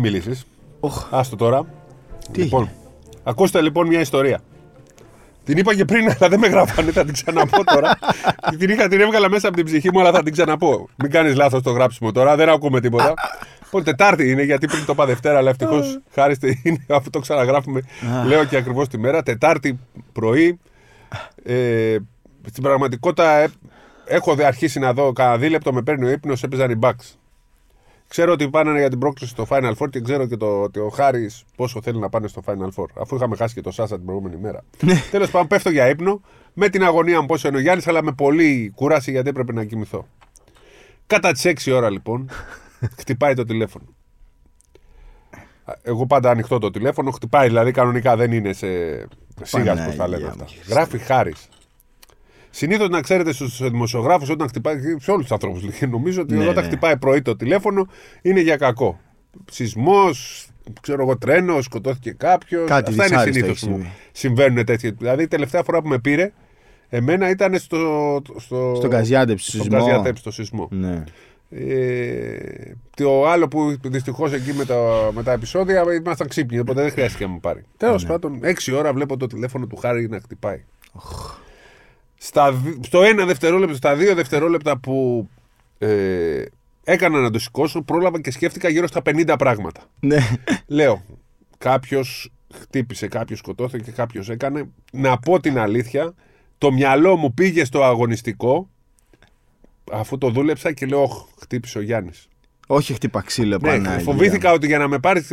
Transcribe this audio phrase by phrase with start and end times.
[0.00, 0.46] Μην μιλήσεις.
[0.80, 1.06] Οχ.
[1.10, 1.66] Άστο τώρα.
[2.32, 2.70] Τι λοιπόν,
[3.22, 4.40] ακούστε λοιπόν μια ιστορία.
[5.44, 7.98] Την είπα και πριν, αλλά δεν με γράφανε, θα την ξαναπώ τώρα.
[8.58, 10.88] την, είχα, την έβγαλα μέσα από την ψυχή μου, αλλά θα την ξαναπώ.
[10.96, 13.14] Μην κάνεις λάθος το γράψιμο τώρα, δεν ακούμε τίποτα.
[13.64, 17.82] Λοιπόν, Τετάρτη είναι, γιατί πριν το είπα Δευτέρα, αλλά ευτυχώς χάριστε είναι, αφού το ξαναγράφουμε.
[18.26, 19.22] λέω και ακριβώς τη μέρα.
[19.22, 19.78] Τετάρτη
[20.12, 20.58] πρωί.
[21.42, 21.96] Ε,
[22.50, 23.48] στην πραγματικότητα ε,
[24.04, 27.19] έχω δε αρχίσει να δω κανένα δίλεπτο με παίρνει ο ύπνος, έπαιζαν οι Bucks.
[28.10, 30.88] Ξέρω ότι πάνε για την πρόκληση στο Final Four και ξέρω και το, ότι ο
[30.88, 32.86] Χάρης πόσο θέλει να πάνε στο Final Four.
[33.00, 34.64] Αφού είχαμε χάσει και το Σάσα την προηγούμενη μέρα.
[35.10, 36.20] Τέλος πάντων, πέφτω για ύπνο
[36.52, 39.64] με την αγωνία μου πόσο είναι ο Γιάννης, αλλά με πολύ κούραση γιατί έπρεπε να
[39.64, 40.06] κοιμηθώ.
[41.06, 42.30] Κατά τις 6 ώρα λοιπόν,
[43.00, 43.84] χτυπάει το τηλέφωνο.
[45.82, 48.68] Εγώ πάντα ανοιχτό το τηλέφωνο, χτυπάει δηλαδή κανονικά δεν είναι σε
[49.42, 50.44] σίγα που θα λέμε αυτά.
[50.68, 51.48] Γράφει Χάρης.
[52.50, 54.76] Συνήθως να ξέρετε στους δημοσιογράφους όταν χτυπάει.
[55.00, 56.68] σε όλους τους ανθρώπους νομίζω ότι Ναι, όταν ναι.
[56.68, 57.86] χτυπάει πρωί το τηλέφωνο
[58.22, 59.00] είναι για κακό.
[59.50, 60.46] Σεισμός,
[60.80, 62.68] ξέρω εγώ, τρένος, σκοτώθηκε κάποιος.
[62.68, 63.92] Κάτι Αυτά είναι δυσάρεστο συνήθως έχει που συμβεί.
[64.12, 64.90] συμβαίνουν τέτοια.
[64.98, 66.32] Δηλαδή η τελευταία φορά που με πήρε,
[66.88, 68.22] εμένα ήταν στο.
[68.36, 69.78] στο Στον Καζιάντεπ, στο στον σεισμό.
[69.78, 70.68] Καζιάντεπ, στο σεισμό.
[70.70, 71.04] Ναι.
[71.52, 72.36] Ε,
[72.96, 77.24] το άλλο που δυστυχώς εκεί με τα, με τα επεισόδια ήμασταν ξύπνοι, οπότε δεν χρειάστηκε
[77.24, 77.64] να μου πάρει.
[77.76, 78.08] Τέλος Ναι.
[78.08, 80.64] πάντων, 6 ώρα βλέπω το τηλέφωνο του Χάρη να χτυπάει.
[82.22, 85.28] Στα, δι- στο ένα δευτερόλεπτο, στα δύο δευτερόλεπτα που
[85.78, 86.44] ε,
[86.84, 89.80] έκανα να το σηκώσω, πρόλαβα και σκέφτηκα γύρω στα 50 πράγματα.
[90.00, 90.18] Ναι.
[90.66, 91.02] Λέω,
[91.58, 94.68] κάποιος χτύπησε, κάποιος σκοτώθηκε, κάποιος έκανε.
[94.92, 96.14] Να πω την αλήθεια,
[96.58, 98.68] το μυαλό μου πήγε στο αγωνιστικό
[99.92, 102.28] αφού το δούλεψα και λέω, «Οχ, χτύπησε ο Γιάννης.
[102.66, 103.98] Όχι χτύπα ξύλο Ναι, Πανάγια.
[103.98, 105.24] φοβήθηκα ότι για να με πάρει.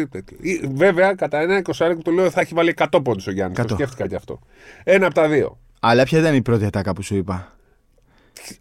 [0.74, 3.56] Βέβαια, κατά ένα εικοσάρικο του λέω θα έχει βάλει 100 πόντους ο Γιάννης.
[3.58, 3.76] Το Εκατό.
[3.76, 4.40] σκέφτηκα και αυτό.
[4.84, 5.60] Ένα από τα δύο.
[5.90, 7.58] Αλλά ποια ήταν η πρώτη ατάκα που σου είπα;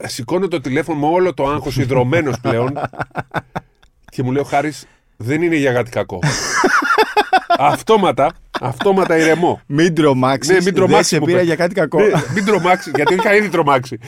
[0.05, 2.73] Σηκώνω το τηλέφωνο με όλο το άγχος υδρωμένος πλέον
[4.11, 6.19] και μου λέει ο Χάρης, δεν είναι για κάτι κακό.
[7.59, 9.61] αυτόματα, αυτόματα ηρεμό.
[9.67, 10.55] Μην τρομάξεις.
[10.57, 11.11] Ναι, μην τρομάξεις.
[11.11, 11.47] Δεν σε μου πήρα είπε.
[11.47, 12.01] για κάτι κακό.
[12.01, 13.99] Ναι, μην τρομάξεις, γιατί είχα ήδη τρομάξει.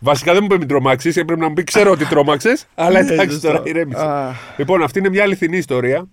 [0.00, 3.12] Βασικά δεν μου είπε μην τρομάξεις, έπρεπε να μου πει ξέρω ότι τρόμαξες, αλλά Ναι,
[3.12, 3.48] εντάξει σωστό.
[3.48, 4.00] τώρα ηρέμησε.
[4.04, 4.34] Α.
[4.56, 6.08] Λοιπόν, αυτή είναι μια αληθινή ιστορία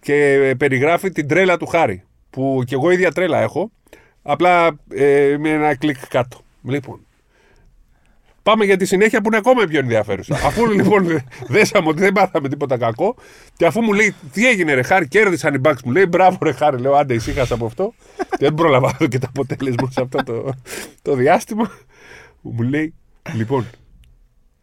[0.00, 2.02] και περιγράφει την τρέλα του Χάρη.
[2.30, 3.70] Που κι εγώ ίδια τρέλα έχω.
[4.26, 6.40] Απλά ε, με ένα κλικ κάτω.
[6.62, 7.00] Λοιπόν.
[8.42, 10.34] Πάμε για τη συνέχεια που είναι ακόμα πιο ενδιαφέρουσα.
[10.48, 13.14] αφού λοιπόν δέσαμε ότι δεν πάθαμε τίποτα κακό,
[13.56, 16.52] και αφού μου λέει τι έγινε, ρε Χάρη, κέρδισαν οι μπακς μου λέει μπράβο, ρε
[16.52, 17.94] Χάρη, λέω άντε, ησύχασα από αυτό.
[18.40, 20.54] δεν πρόλαβα να δω και το αποτέλεσμα σε αυτό το,
[21.02, 21.70] το διάστημα.
[22.40, 22.94] Μου λέει,
[23.34, 23.66] λοιπόν,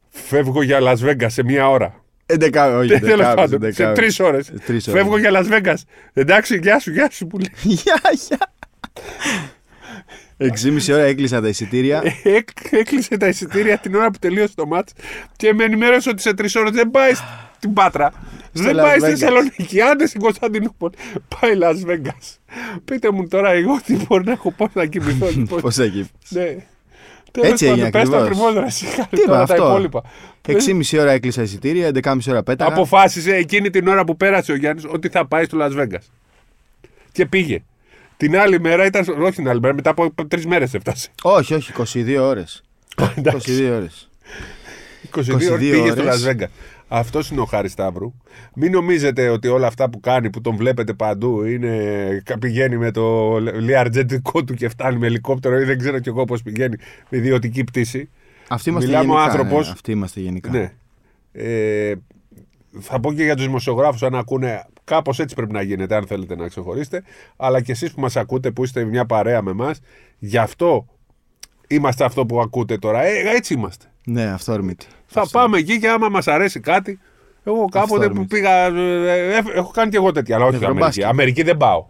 [0.10, 2.04] φεύγω για Las Vegas σε μία ώρα.
[2.26, 2.88] Εντεκά, όχι.
[3.00, 4.02] Τέλος δεκάμιση, πάντων, σε δεκάμιση.
[4.02, 4.52] τρεις ώρες.
[4.66, 5.02] Τρεις ώρες.
[5.02, 5.78] Φεύγω για Las Vegas.
[6.14, 7.52] Εντάξει, γεια σου, γεια σου που λέει.
[7.62, 8.52] Γεια, γεια.
[10.38, 12.02] 6,5 ώρα έκλεισα τα εισιτήρια.
[12.24, 14.94] Έκ- Έκλεισε τα εισιτήρια την ώρα που τελείωσε το μάτς
[15.36, 17.12] και με ενημέρωσε ότι σε τρεις ώρες δεν πάει
[17.56, 18.12] στην Πάτρα.
[18.52, 19.10] δεν Las πάει στη Vegas.
[19.10, 20.94] Θεσσαλονίκη, άντε στην Κωνσταντινούπολη.
[21.40, 22.38] Πάει Las Vegas.
[22.86, 25.28] Πείτε μου τώρα εγώ τι μπορεί να έχω πώς να κοιμηθώ.
[25.38, 25.62] λοιπόν.
[25.62, 26.10] Πώς εκεί.
[26.30, 26.56] ναι.
[27.32, 28.42] Τέλος Έτσι πάντων, έγινε πες το ακριβώς.
[28.48, 29.66] ακριβώς, ρε, εσύ, Χάρη, Τι είπα τώρα τα αυτό.
[29.68, 30.02] υπόλοιπα.
[30.48, 32.72] 6,5 ώρα έκλεισα εισιτήρια, 11,5 ώρα πέταγα.
[32.74, 36.02] Αποφάσισε εκείνη την ώρα που πέρασε ο Γιάννης ότι θα πάει στο Las Vegas.
[37.12, 37.64] Και πήγε.
[38.24, 39.06] Την άλλη μέρα ήταν.
[39.22, 41.10] Όχι την άλλη μέρα, μετά από τρεις μέρες έφτασε.
[41.22, 42.64] Όχι, όχι, 22 ώρες.
[42.98, 43.70] 22 Εντάξει.
[43.70, 44.10] ώρες.
[45.16, 46.26] 22, 22 ώρες πήγε στο ώρες.
[46.26, 46.48] Las Vegas.
[46.88, 48.14] Αυτός είναι ο Χάρη Σταύρου.
[48.56, 52.24] Μην νομίζετε ότι όλα αυτά που κάνει, που τον βλέπετε παντού, είναι.
[52.40, 56.42] πηγαίνει με το λιαρτζετικό του και φτάνει με ελικόπτερο ή δεν ξέρω κι εγώ πώς
[56.44, 56.76] πηγαίνει
[57.10, 58.10] με ιδιωτική πτήση.
[58.48, 59.32] Αυτοί είμαστε Μιλάμε ο γενικά.
[59.32, 60.50] άνθρωπος- ναι, Αυτοί είμαστε γενικά.
[60.50, 60.72] Ναι.
[61.32, 61.94] Ε,
[62.80, 66.36] θα πω και για τους δημοσιογράφους, αν ακούνε, κάπως έτσι πρέπει να γίνεται, αν θέλετε
[66.36, 67.04] να ξεχωρίσετε.
[67.38, 69.80] Αλλά και εσείς που μας ακούτε, που είστε μια παρέα με εμάς,
[70.20, 70.86] γι' αυτό
[71.68, 73.02] είμαστε αυτό που ακούτε τώρα.
[73.04, 73.86] Ε, έτσι είμαστε.
[74.06, 74.86] Ναι, αυθόρμητη.
[75.06, 77.00] Θα πάμε εκεί και άμα μας αρέσει κάτι.
[77.44, 78.36] Εγώ κάποτε που Αυθόρμητη.
[78.36, 78.66] πήγα.
[78.66, 80.72] ε, ε, έχω κάνει και εγώ τέτοια, αλλά όχι Αμερική.
[80.76, 81.04] Ευρωμπάσκετ.
[81.06, 81.86] Αμερική δεν πάω.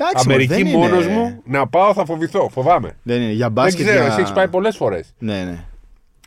[0.00, 2.48] Εντάξει, μωρέ, Αμερική δεν μόνος είναι- μου να πάω θα φοβηθώ.
[2.48, 2.96] Φοβάμαι.
[3.02, 3.30] Δεν είναι.
[3.32, 3.86] Για Δεν μπάσκετ.
[3.86, 4.10] ξέρω, για...
[4.12, 5.14] εσύ έχεις πάει πολλές φορές.
[5.18, 5.64] Ναι, ναι.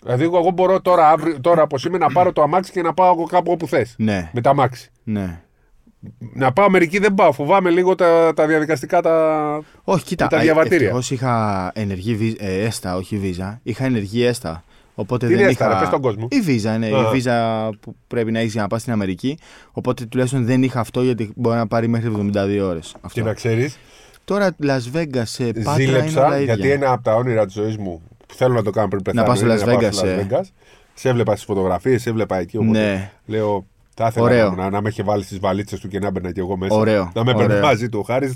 [0.04, 3.12] Δηλαδή, εγώ μπορώ τώρα, αύριο, τώρα από σήμερα να πάρω το αμάξι και να πάω
[3.14, 3.96] εγώ κάπου όπου θες.
[3.98, 4.90] Ναι, Με τα αμάξι.
[5.04, 5.42] ναι.
[6.34, 7.32] Να πάω Αμερική δεν πάω.
[7.32, 9.62] Φοβάμαι λίγο τα, τα διαδικαστικά τα.
[9.84, 10.28] Όχι, κοίτα.
[10.28, 10.78] τα διαβατήρια.
[10.78, 13.60] Ευτυχώς είχα ενεργή βίζα, ε, έστα, όχι βίζα.
[13.64, 14.64] Είχα ενεργή έστα.
[14.96, 15.74] Οπότε Τι δεν είναι έστα, είχα.
[15.74, 16.28] ρε, πες στον κόσμο.
[16.32, 16.86] Η βίζα, ναι.
[16.86, 16.90] Α.
[16.90, 19.38] Η βίζα που πρέπει να έχεις για να πας στην Αμερική.
[19.72, 22.96] Οπότε τουλάχιστον δεν είχα αυτό γιατί μπορεί να πάρει μέχρι 72 ώρες.
[23.12, 23.78] Και να ξέρεις,
[24.26, 26.54] Τώρα Las Vegas σε Πάτρα είναι όλα ζήλεψα ίδια.
[26.56, 28.02] γιατί ένα από τα όνειρα της ζωής μου
[28.32, 29.26] που θέλω να το κάνω πριν πεθάνω.
[29.26, 30.28] πάω στο είναι Las να πάω Vegas, στο Las ε.
[30.30, 30.44] Vegas.
[30.94, 32.58] Σε έβλεπα στις φωτογραφίες, σε έβλεπα εκεί.
[32.58, 33.12] Οπότε Ναι.
[33.26, 34.52] Λέω, θα ήθελα Ωραίο.
[34.52, 36.76] να, να με είχε βάλει στις βαλίτσες του και να μπαίνα κι εγώ μέσα.
[36.76, 37.66] Ωραίο, Να με έπαιρνε ωραίο.
[37.66, 38.34] μαζί του ο Χάρης.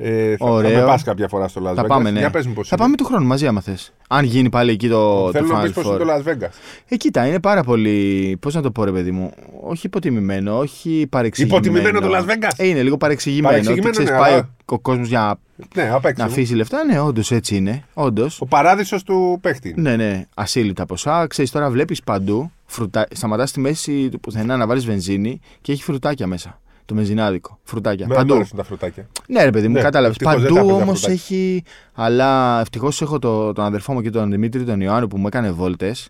[0.00, 0.70] Ε, θα, Ωραίο.
[0.70, 1.86] θα με πας κάποια φορά στο Las Θα Vegas.
[1.88, 2.18] πάμε, ναι.
[2.18, 2.84] Για πες μου πώς Θα είναι.
[2.84, 3.92] πάμε του χρόνου μαζί, άμα θες.
[4.08, 5.98] Αν γίνει πάλι εκεί το, το Θέλω να Final πεις πώς είναι Four.
[5.98, 6.50] το Las Vegas.
[6.88, 8.36] Ε, κοίτα, είναι πάρα πολύ.
[8.40, 9.32] Πώς να το πω, ρε παιδί μου.
[9.62, 11.60] Όχι υποτιμημένο, όχι παρεξηγημένο.
[11.66, 12.50] Υποτιμημένο το Las Vegas?
[12.56, 13.48] Ε, είναι λίγο παρεξηγημένο.
[13.48, 15.38] Παρεξηγημένο, ότι, ξέρεις, ναι, πάει αλλά- ο, ο κόσμος για
[15.74, 16.22] Ναι, απ' έξω.
[16.22, 16.84] να αφήσει λεφτά.
[16.84, 17.82] Ναι, όντως έτσι είναι.
[17.94, 18.40] Όντως.
[18.40, 19.74] Ο παράδεισος του παίχτη.
[19.76, 21.26] Ναι, ναι, ασύλληπτα ποσά.
[21.26, 22.50] Ξέρεις τώρα, βλέπεις παντού.
[22.66, 23.06] Φρουτα...
[23.10, 26.60] Σταματάς στη μέση του πουθενά να βάλεις βενζίνη και έχει φρουτάκια μέσα.
[26.88, 27.58] Το βενζινάδικο.
[27.62, 28.06] Φρουτάκια.
[28.06, 28.34] Με παντού.
[28.34, 29.06] αρέσουν τα φρουτάκια.
[29.26, 30.16] Ναι, ρε παιδί μου, Ναι, κατάλαβες.
[30.16, 31.36] ευτυχώς δεν τα Παντού έπαιζα όμως φρουτάκια.
[31.36, 31.62] έχει.
[31.94, 35.50] Αλλά ευτυχώς έχω το, τον αδερφό μου και τον Δημήτρη τον Ιωάννου που μου έκανε
[35.50, 36.08] βόλτες.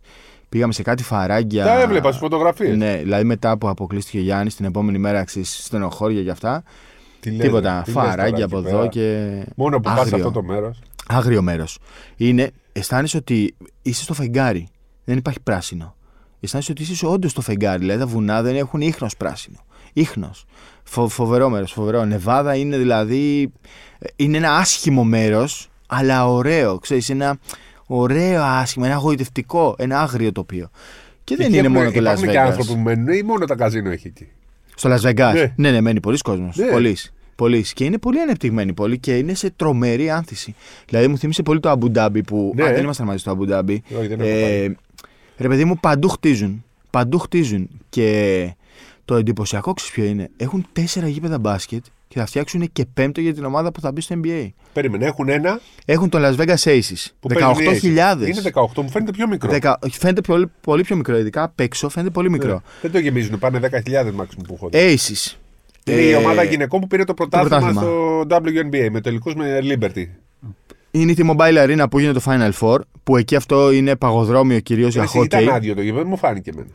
[0.48, 1.64] Πήγαμε σε κάτι φαράγγια.
[1.64, 2.76] Τα έβλεπα στις φωτογραφίες.
[2.76, 6.62] Ναι, δηλαδή μετά που αποκλείστηκε ο Γιάννης την επόμενη μέρα ξέρεις, στενοχώρια και αυτά.
[7.20, 7.74] Τι λες, τίποτα.
[7.76, 8.76] ρε, τι λες τώρα Φαράγγια εκεί από πέρα.
[8.78, 9.28] εδώ και.
[9.56, 10.16] Μόνο που πας σε άγριο.
[10.16, 10.78] αυτό το μέρος.
[11.08, 11.78] Άγριο μέρος.
[12.16, 14.68] Είναι, αισθάνεσαι ότι είσαι στο φεγγάρι.
[15.04, 15.94] Δεν υπάρχει πράσινο.
[16.40, 17.78] Αισθάνεσαι ότι είσαι όντως στο φεγγάρι.
[17.78, 19.58] Δηλαδή τα βουνά δεν έχουν ίχνος πράσινο.
[19.98, 20.44] Ίχνος.
[20.84, 21.72] Φο, φοβερό μέρος.
[21.72, 22.04] Φοβερό.
[22.04, 23.52] Νεβάδα είναι δηλαδή.
[24.16, 26.78] Είναι ένα άσχημο μέρος, αλλά ωραίο.
[26.78, 27.38] Ξέρεις, ένα
[27.86, 30.70] ωραίο άσχημο, ένα γοητευτικό, ένα άγριο τοπίο.
[31.24, 32.36] Και δεν είναι μόνο το Las Υπάρχουν και Vegas.
[32.36, 34.28] άνθρωποι που μένουν ή μόνο τα καζίνο έχει εκεί;
[34.74, 35.32] Στο Las Vegas.
[35.34, 35.52] Ναι.
[35.56, 36.56] Ναι, ναι, μένει πολλοί κόσμος.
[36.56, 36.66] Ναι.
[36.66, 37.12] Πολλής.
[37.34, 37.72] Πολλής.
[37.72, 40.54] Και είναι πολύ ανεπτυγμένη πόλη και είναι σε τρομερή άνθηση.
[40.88, 42.52] Δηλαδή μου θύμισε πολύ το Αμπουντάμπι που.
[42.56, 42.62] Ναι.
[42.62, 43.82] Α, δεν ήμασταν μαζί στο Αμπουντάμπι.
[43.98, 44.74] Όχι, δεν έχω πάει.
[45.36, 46.64] ρε παιδί μου, παντού χτίζουν.
[46.90, 47.68] Παντού χτίζουν.
[47.88, 48.54] Και
[49.08, 53.34] το εντυπωσιακό ξέρεις ποιο είναι; Έχουν τέσσερα γήπεδα μπάσκετ και θα φτιάξουν και πέμπτο για
[53.34, 54.48] την ομάδα που θα μπει στο NBA.
[54.72, 57.06] Περίμενε, έχουν ένα Έχουν το Las Vegas Aces.
[57.20, 58.12] που παίζουν οι 18.000.
[58.12, 58.26] Aces.
[58.28, 59.50] Είναι 18, μου φαίνεται πιο μικρό.
[59.50, 62.52] Δεκα- Φαίνεται πολύ, πολύ πιο μικρό, ειδικά απ' έξω φαίνεται πολύ μικρό.
[62.52, 62.58] Ναι.
[62.82, 64.70] Δεν το γεμίζουν, πάνε 10.000 maximum που έχουν.
[64.72, 65.34] Aces.
[65.84, 67.80] Είναι η Ε, ομάδα γυναικών που πήρε το πρωτάθλημα πρωτάθλημα.
[67.82, 70.04] στο WNBA με τελικούς με Liberty.
[70.90, 74.92] Είναι η T-Mobile Arena που γίνεται το Final Four, που εκεί αυτό είναι παγοδρόμιο κυρίως
[74.92, 75.48] για Εσύ ήταν hockey.
[75.52, 76.68] άδειο το γήπεδο, μου φάνηκε εμένα.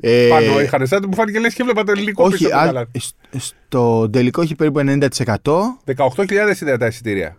[0.00, 2.66] Ε, Πάνω είχαν σαν μου φάνηκε λες και έβλεπα το ελληνικό όχι, πίσω από α,
[2.66, 2.86] το καλά.
[2.98, 5.78] σ- στο τελικό έχει περίπου 90%.
[5.96, 7.36] 18.000 ήταν τα εισιτήρια.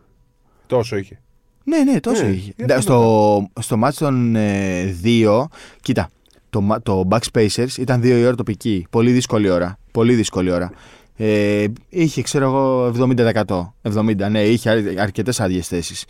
[0.68, 1.20] Τόσο είχε.
[1.64, 2.54] Ναι, ναι, τόσο Ναι, είχε.
[2.58, 5.48] γιατί Ντα- στο, στο μάτς των ε, δύο,
[5.82, 6.10] κοίτα,
[6.50, 8.86] το, μα- το Backspacers ήταν δύο η ώρα τοπική.
[8.90, 9.78] Πολύ δύσκολη ώρα.
[9.92, 10.72] Πολύ δύσκολη ώρα.
[11.18, 12.92] Ε, είχε, ξέρω εγώ,
[13.46, 13.74] 70%.
[13.82, 14.70] 70, ναι, είχε
[15.00, 16.06] αρκετές άδειες θέσεις.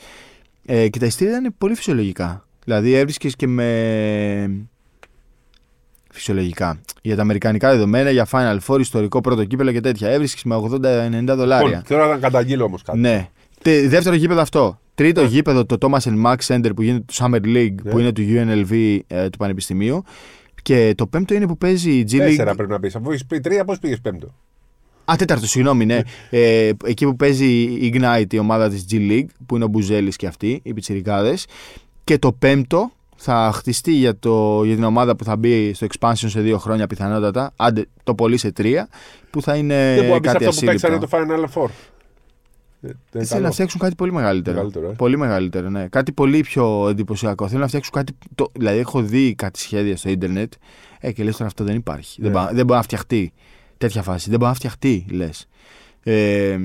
[0.65, 2.45] Ε, και τα εισιτήρια ήταν πολύ φυσιολογικά.
[2.63, 4.67] Δηλαδή έβρισκες και με.
[6.15, 6.79] Φυσιολογικά.
[7.01, 10.09] Για τα αμερικανικά δεδομένα, για Final Four, ιστορικό πρώτο κύπελο και τέτοια.
[10.09, 11.67] Έβρισκες με 80-90 δολάρια.
[11.67, 12.99] Λοιπόν, Θέλω να καταγγείλω όμως κάτι.
[12.99, 13.29] Ναι.
[13.61, 14.79] Τε- δεύτερο γήπεδο αυτό.
[14.95, 15.27] Τρίτο Ναι.
[15.27, 17.91] γήπεδο το Thomas and Mack Center που γίνεται το Summer League Ναι.
[17.91, 20.03] που είναι του UNLV ε, του Πανεπιστημίου.
[20.61, 22.55] Και το πέμπτο είναι που παίζει η G Τέσσερα League.
[22.55, 22.95] πρέπει να πεις.
[22.95, 24.33] Αφού έχεις πει τρία, πώς πήγες πέμπτο;
[25.05, 25.99] Α, τέταρτο, συγγνώμη, ναι.
[26.29, 30.15] ε, εκεί που παίζει η Ignite, η ομάδα της G League, που είναι ο Μπουζέλης
[30.15, 31.45] και αυτοί, οι πιτσιρικάδες.
[32.03, 36.13] Και το πέμπτο θα χτιστεί για, το, για την ομάδα που θα μπει στο expansion
[36.27, 37.51] σε δύο χρόνια πιθανότατα.
[37.55, 38.87] Άντε, το πολύ σε τρία,
[39.29, 41.17] που θα είναι δεν μπορεί να πεις Ε, κάτι αυτό που παίξανε ασύλληπτο.
[41.17, 41.69] το Final Four.
[42.81, 43.51] Ε, δεν είναι Θέλουν να καλό.
[43.51, 44.55] φτιάξουν κάτι πολύ μεγαλύτερο.
[44.55, 44.93] Μεγαλύτερο, ε.
[44.93, 45.87] Πολύ μεγαλύτερο, ναι.
[45.87, 47.45] Κάτι πολύ πιο εντυπωσιακό.
[47.47, 48.13] Θέλουν να φτιάξουν κάτι.
[48.35, 48.51] Το...
[48.53, 50.53] Δηλαδή, έχω δει κάτι σχέδια στο ίντερνετ.
[50.99, 52.21] Ε, και λες τώρα αυτό δεν υπάρχει.
[52.21, 52.37] Δεν, Ναι.
[52.37, 53.33] μπα- δεν μπορεί να φτιαχτεί.
[53.77, 54.29] Τέτοια φάση.
[54.29, 55.47] Δεν μπορεί να φτιαχτεί, λες.
[56.03, 56.57] Ε,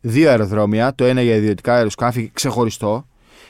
[0.00, 0.94] δύο αεροδρόμια.
[0.94, 3.06] Το ένα για ιδιωτικά αεροσκάφη ξεχωριστό.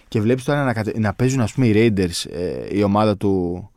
[0.09, 0.93] Και βλέπεις τώρα να, κατε...
[0.99, 3.69] να παίζουν, ας πούμε, οι Raiders, ε, η ομάδα του,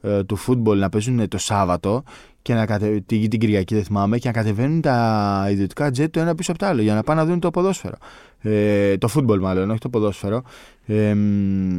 [0.00, 2.02] ε, του football, να παίζουν το Σάββατο
[2.42, 3.02] και να κατε...
[3.06, 6.60] την, την Κυριακή, δεν θυμάμαι, και να κατεβαίνουν τα ιδιωτικά jet το ένα πίσω από
[6.60, 7.96] το άλλο για να πάνε να δουν το ποδόσφαιρο.
[8.40, 10.42] Ε, το football μάλλον, όχι το ποδόσφαιρο.
[10.86, 11.78] Ε, μ,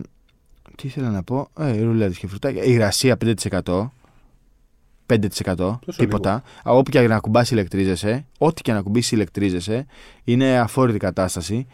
[0.75, 2.63] τι ήθελα να πω; Ε, ρουλέτες και φρουτάκια.
[2.63, 3.89] Υγρασία 5%.
[5.07, 6.33] 5% τίποτα.
[6.33, 9.85] Α, Όπου και να ακουμπάσει ηλεκτρίζεσαι, ό,τι και να ακουμπήσει ηλεκτρίζεσαι,
[10.23, 11.67] είναι αφόρητη κατάσταση.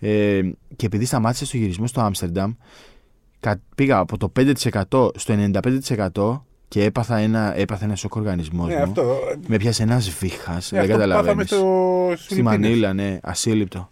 [0.00, 0.40] Ε,
[0.76, 2.52] και επειδή σταμάτησε στο γυρισμό στο Άμστερνταμ,
[3.40, 5.34] κα- πήγα από το 5% στο
[6.14, 8.82] 95% και έπαθα ένα, έπαθα ένας σοκ οργανισμός Ναι, μου.
[8.82, 9.16] αυτό.
[9.46, 10.72] Με πιάσε ένας βήχας.
[10.72, 11.48] Ναι, δεν αυτό που πάθαμε καταλαβαίνεις.
[12.16, 13.88] στο Στη Μανίλα, ναι, ασύλληπτο.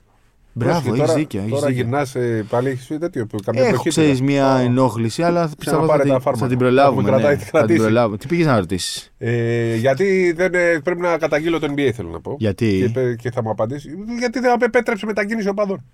[0.57, 1.41] Μπράβο, έχεις τώρα, δίκιο.
[1.41, 1.83] έχεις Τώρα δίκιο.
[1.83, 2.17] γυρνάς
[2.49, 3.27] πάλι έχεις τέτοιο.
[3.27, 4.31] που Καμιά Έχω εποχή ξέρεις τώρα.
[4.31, 4.61] μια Α.
[4.61, 6.49] ενόχληση, αλλά πιστεύω θα, Ξαναπάρε την- τα θα φάρμακα.
[6.49, 7.01] την προλάβουμε.
[7.03, 7.39] Έχουμε κρατάει, ναι.
[7.39, 7.79] τι Θα την κρατήσει.
[7.81, 8.17] προλάβουμε.
[8.17, 12.21] Τι πήγες να ρωτήσεις; Ε, γιατί δεν, ε, πρέπει να καταγγείλω το NBA, θέλω να
[12.21, 12.37] πω.
[12.39, 13.91] Γιατί; Και, πε- και θα μου απαντήσει.
[14.19, 15.85] Γιατί δεν επέτρεψε μετακίνηση οπαδών.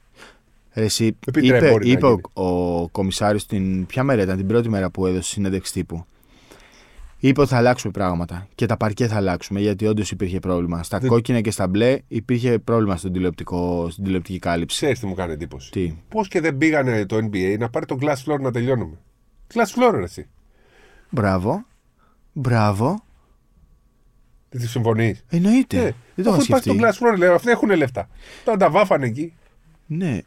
[0.74, 2.48] Ρε, Εσύ, Επιτρέπει, είπε, μπορεί να είπε ο, γίνει.
[2.48, 3.86] ο κομισάριο την.
[3.86, 6.04] Ποια μέρα ήταν, την πρώτη μέρα που έδωσε συνέντευξη τύπου;
[7.22, 10.82] Είπε ότι θα αλλάξουμε πράγματα και τα παρκέ θα αλλάξουμε γιατί όντως υπήρχε πρόβλημα.
[10.82, 14.76] Στα Δεν- κόκκινα και στα μπλε υπήρχε πρόβλημα στον τηλεοπτικό, στην τηλεοπτική κάλυψη.
[14.76, 15.70] Ξέρεις τι μου κάνει εντύπωση.
[15.70, 18.98] Τι; Πώς και δεν πήγανε το NBA να πάρει τον glass floor να τελειώνουμε.
[19.54, 20.28] Glass floor, ρε, εσύ.
[21.10, 21.64] Μπράβο.
[22.32, 23.02] Μπράβο.
[24.50, 25.24] Δεν τη συμφωνείς.
[25.28, 25.76] Εννοείται.
[25.76, 25.90] Ναι.
[26.14, 26.98] Δεν το Αφού είχα υπάρχει το σκεφτεί.
[27.04, 28.08] glass floor, λέω, αυτοί έχουν λεφτά.
[28.44, 29.32] Τώρα τα βάφανε εκεί.
[29.86, 30.18] Ναι.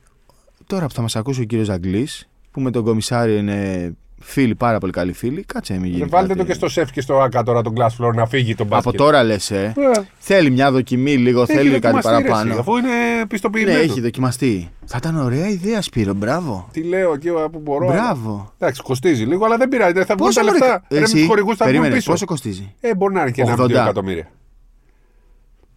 [0.67, 3.93] Τώρα που θα μας ακούσει ο κύριος Αγγλής, που με τον κομισάριο είναι
[4.25, 5.43] Φίλοι, πάρα πολύ καλοί φίλοι.
[5.43, 6.01] Κάτσε, μην γίνει.
[6.01, 6.39] Ε, Βάλτε κάτι.
[6.39, 8.87] το και στο σεφ και στο άκα τώρα τον Glass Floor να φύγει τον μπάσκετ.
[8.93, 9.73] Από τώρα λες, ε.
[9.77, 12.59] Ε, Θέλει μια δοκιμή λίγο, έχει θέλει κάτι δοκιμαστεί, ρε, εσύ, παραπάνω.
[12.59, 12.87] Αφού είναι
[13.17, 13.77] Ναι, πιστοποιημένο.
[13.79, 14.69] έχει δοκιμαστεί.
[14.85, 16.13] Θα ήταν ωραία ιδέα, Σπύρο.
[16.13, 16.67] Μπράβο.
[16.71, 17.87] Τι λέω εκεί που μπορώ.
[17.89, 18.51] αλλά- Μπράβο.
[18.59, 19.93] Εντάξει, κοστίζει λίγο, αλλά δεν πειράζει.
[19.93, 20.83] Δεν θα βγουν Πόσο τα μωρέ, λεφτά.
[20.89, 22.11] Ρε, με εσύ, του χορηγούς θα βγουν περίμενε, πίσω.
[22.11, 23.65] πόσο κοστίζει; Ε, μπορεί να είναι και ένα 80.
[23.65, 24.27] 2 εκατομμύρια.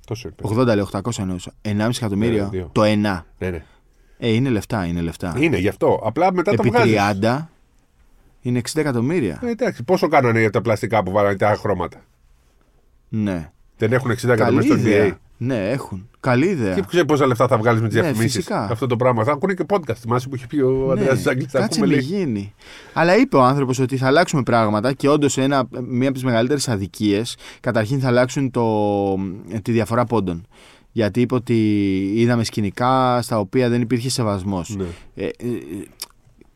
[0.06, 0.42] Τόσο είπε.
[0.48, 1.52] 80 λέει, 800 εννοούσα.
[1.62, 2.42] 1,5 εκατομμύριο.
[2.42, 2.68] Ναι, δύο.
[2.72, 3.26] το 1.
[3.38, 3.62] Ναι, ναι.
[4.18, 5.34] Ε, είναι λεφτά, είναι λεφτά.
[5.38, 6.00] Είναι γι' αυτό.
[6.04, 6.94] Απλά μετά το Επί βγάζεις.
[7.20, 7.48] 30
[8.48, 9.40] είναι 60 εκατομμύρια.
[9.44, 12.04] Ε, εντάξει, πόσο κάνανε για τα πλαστικά που βάλανε τα χρώματα;
[13.08, 13.50] Ναι.
[13.76, 15.08] Δεν έχουν 60 Καλή εκατομμύρια στο ιδέα.
[15.10, 15.16] NBA.
[15.38, 16.08] Ναι, έχουν.
[16.20, 16.74] Καλή ιδέα.
[16.74, 18.68] Και ξέρεις πόσα λεφτά θα βγάλεις με τις Ναι, διαφημίσεις; φυσικά.
[18.70, 19.24] Αυτό το πράγμα.
[19.24, 19.94] Θα ακούνε και podcast.
[19.94, 21.46] Θυμάσαι που είχε πει ο Αντρέα Ναι, Ζάγκλη.
[21.46, 22.04] Θα Κάτσε πούμε να λέει.
[22.10, 22.54] γίνει.
[22.92, 25.36] Αλλά είπε ο άνθρωπος ότι θα αλλάξουμε πράγματα και όντως
[25.88, 28.64] μία από τις μεγαλύτερες αδικίες καταρχήν θα αλλάξουν το,
[29.62, 30.46] τη διαφορά πόντων.
[30.92, 31.54] Γιατί είπε ότι
[32.14, 34.76] είδαμε σκηνικά στα οποία δεν υπήρχε σεβασμός.
[34.76, 34.84] Ναι.
[35.14, 35.30] Ε, ε,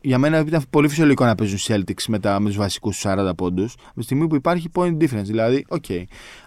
[0.01, 3.73] για μένα ήταν πολύ φυσιολογικό να παίζουν Celtics με, τα, με τους βασικούς 40 πόντους.
[3.85, 5.23] Από τη στιγμή που υπάρχει point difference.
[5.23, 5.85] Δηλαδή, οκ.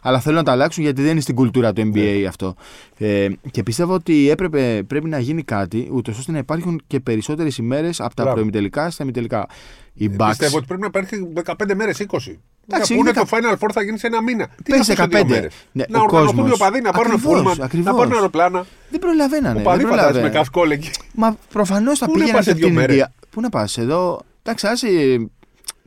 [0.02, 2.26] Αλλά θέλω να τα αλλάξουν γιατί δεν είναι στην κουλτούρα του NBA Ναι.
[2.26, 2.54] αυτό.
[2.98, 7.56] Ε, και πιστεύω ότι έπρεπε, πρέπει να γίνει κάτι ούτως ώστε να υπάρχουν και περισσότερες
[7.58, 8.32] ημέρες από τα Μπράβο.
[8.32, 9.46] προημιτελικά στα ημιτελικά.
[9.94, 10.26] Οι Ε, Bucks.
[10.28, 12.38] Πιστεύω ότι πρέπει να υπάρχει 15 μέρες, 20.
[12.66, 14.46] Να Εντάξει, πούνε είναι το Final Four θα γίνει σε ένα μήνα.
[14.46, 15.28] Τι Παίζει να πεις σε δύο 15.
[15.28, 16.50] μέρες; Ναι, να ο οργανωθούν κόσμος.
[16.58, 17.96] οι οπαδοί, να πάρουν Ακριβώς, πούλμαν, να ακριβώς.
[17.96, 18.64] πάρουν αεροπλάνα.
[18.90, 19.60] Δεν προλαβαίνανε.
[19.60, 20.34] Ο παδί δεν φαντάζεσαι με προλαβαίνανε.
[20.34, 20.90] καυσκόλ εκεί.
[21.14, 23.12] Μα προφανώς θα Πού να πήγαινε πας σε από δύο την μέρες; Ινδία.
[23.34, 24.20] Πού να πας, εδώ.
[24.42, 25.16] Εντάξει, άσε ε,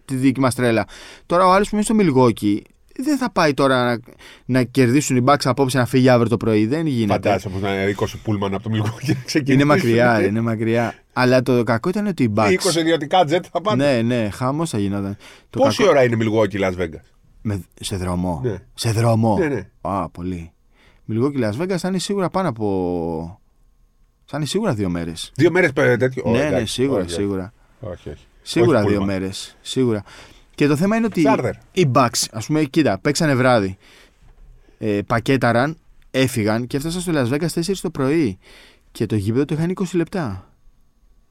[0.05, 0.85] τη δική μας τρέλα.
[1.25, 2.63] Τώρα ο άλλος που είναι στο Μιλγόκι
[2.99, 3.99] δεν θα πάει τώρα να,
[4.45, 6.65] να κερδίσουν οι Bucks απόψε να φύγει αύριο το πρωί.
[6.65, 7.13] Δεν γίνεται.
[7.13, 9.53] Φαντάζεσαι πως να είναι 20 πούλμαν από το Μιλγόκι και να ξεκινήσει.
[9.53, 10.93] Είναι μακριά, ρε, είναι μακριά.
[11.13, 12.49] Αλλά το κακό ήταν ότι οι Bucks.
[12.73, 13.85] 20 ιδιωτικά τζετ θα πάνε.
[13.85, 15.17] Ναι, ναι, χάμος θα γινόταν.
[15.49, 17.01] Το Πόση κακό- ώρα είναι Μιλγόκι, Las Vegas;
[17.41, 18.41] Με, σε δρόμο.
[18.43, 18.55] Ναι.
[18.73, 19.37] Σε δρόμο.
[19.37, 19.69] Ναι, ναι.
[19.81, 20.51] Α, πολύ.
[21.05, 23.39] Μιλγόκι Las Vegas θα είναι σίγουρα πάνω από.
[24.29, 25.31] Θα είναι σίγουρα δύο μέρες.
[25.35, 26.73] Δύο μέρες τέτοιο; Ω, Ναι, ναι, εντάξει.
[26.73, 27.53] σίγουρα, Όχι, σίγουρα.
[27.79, 28.25] Όχι, όχι.
[28.41, 29.19] Σίγουρα Όχι δύο πούλμαν.
[29.19, 29.55] μέρες.
[29.61, 30.03] Σίγουρα.
[30.55, 31.53] Και το θέμα είναι ότι Τσάρτερ.
[31.71, 33.77] οι Bucks, ας πούμε, κοίτα, παίξανε βράδυ.
[34.77, 35.77] Ε, πακέταραν,
[36.11, 38.37] έφυγαν και έφτασαν στο Las Vegas 4 το πρωί.
[38.91, 40.51] Και το γήπεδο το είχαν 20 λεπτά.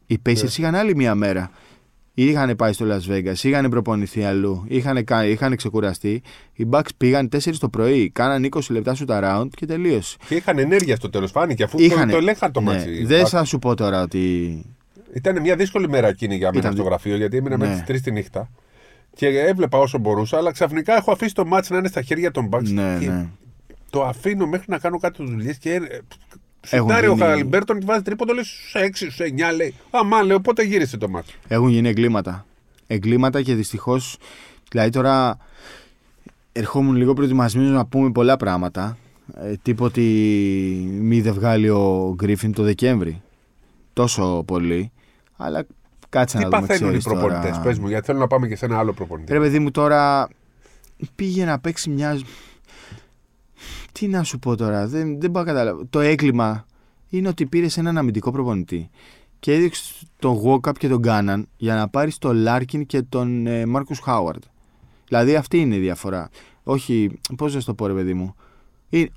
[0.06, 0.48] Οι Pacers Ναι.
[0.58, 1.50] είχαν άλλη μία μέρα.
[2.18, 6.22] Είχαν πάει στο Las Vegas, είχαν προπονηθεί αλλού, είχαν, κάνει- είχαν ξεκουραστεί.
[6.54, 10.16] Οι Bucks πήγαν 4 το πρωί, κάναν 20 λεπτά shoot around και τελείωσε.
[10.28, 13.04] Και είχαν ενέργεια στο τέλος, φάνηκε αφού Είχανε- το, το λέγαν το ναι, ματς.
[13.04, 14.62] Δεν θα σου πω τώρα ότι.
[15.14, 17.66] Ήταν μια δύσκολη μέρα εκείνη για μένα Ήταν στο δι- γραφείο γιατί έμεινα Ναι.
[17.66, 18.50] μέχρι τις 3 τη νύχτα.
[19.14, 22.48] Και έβλεπα όσο μπορούσα, αλλά ξαφνικά έχω αφήσει το ματς να είναι στα χέρια των
[22.52, 22.62] Bucks.
[22.72, 23.26] Ναι, και ναι.
[23.90, 25.80] το αφήνω μέχρι να κάνω κάτι δουλειές και.
[26.60, 29.74] Ε, Έχουν Σουτάρει ο γίνει- Χαλιμπέρτον και βάζει τρίποντο, λέει στους 6, στους 9, λέει.
[29.90, 31.32] Αμά, λέω, πότε γύρισε το μάτι.
[31.48, 32.46] Έχουν γίνει εγκλήματα.
[32.86, 34.16] Εγκλήματα και δυστυχώς.
[34.70, 35.38] Δηλαδή τώρα
[36.52, 38.96] ερχόμουν λίγο προετοιμασμένος να πούμε πολλά πράγματα.
[39.40, 40.02] Ε, τύπο ότι
[41.00, 43.22] μη δεν βγάλει ο Γκρίφιν το Δεκέμβρη.
[43.92, 44.92] Τόσο πολύ.
[45.36, 45.66] Αλλά
[46.08, 46.60] κάτσε Τι να δούμε.
[46.66, 47.62] παθαίνουν οι ξέρεις προπονητές, τώρα.
[47.62, 49.32] πες μου, γιατί θέλω να πάμε και σε ένα άλλο προπονητή.
[49.32, 50.28] Ρε παιδί μου τώρα
[51.14, 52.20] πήγε να παίξει μια.
[53.98, 55.86] Τι να σου πω τώρα, δεν, δεν μπορώ να καταλάβω.
[55.90, 56.66] Το έγκλημα
[57.08, 58.90] είναι ότι πήρες έναν αμυντικό προπονητή
[59.40, 63.66] και έδιωξες τον Walkup και τον Κάναν για να πάρεις τον Λάρκιν και τον ε,
[63.66, 64.42] Μάρκους Χάουαρντ.
[65.08, 66.28] Δηλαδή αυτή είναι η διαφορά.
[66.62, 68.34] Όχι, πώς να σου το πω, ρε παιδί μου.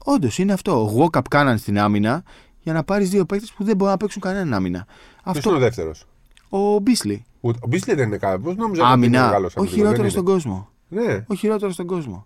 [0.03, 0.91] Όντως είναι αυτό.
[0.97, 2.23] Walkup, Κάναν στην άμυνα
[2.59, 4.85] για να πάρεις δύο παίκτες που δεν μπορούν να παίξουν κανέναν άμυνα.
[5.23, 5.49] Ποιος Αυτό.
[5.49, 6.05] είναι ο δεύτερος;
[6.49, 7.23] Ο Μπίσλι.
[7.41, 8.39] Ο Μπίσλι δεν είναι καλός.
[8.39, 9.25] Πώς νόμιζα ότι είναι Άμυνα.
[9.25, 10.69] μεγάλο Ο χειρότερος στον κόσμο.
[10.87, 12.25] Ναι, Ο χειρότερος στον κόσμο.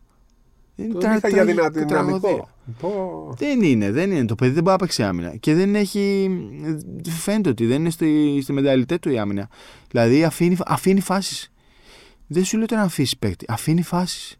[0.76, 2.20] Είναι τον τρα- είχα για τραγι- δυνα- τραγωδία.
[2.20, 2.50] δυναμικό.
[2.80, 3.34] Πω.
[3.38, 4.26] Δεν είναι, δεν είναι.
[4.26, 5.36] Το παιδί δεν μπορεί να παίξει άμυνα.
[5.36, 6.30] Και δεν έχει.
[7.10, 9.50] Φαίνεται ότι δεν είναι στη, στη μενταλιτέ του η άμυνα.
[9.92, 11.52] Δηλαδή αφήνει, αφήνει φάσεις.
[12.28, 13.46] Δεν σου λέω τώρα να αφήσεις παίκτη.
[13.50, 14.38] Αφήνει φάσεις.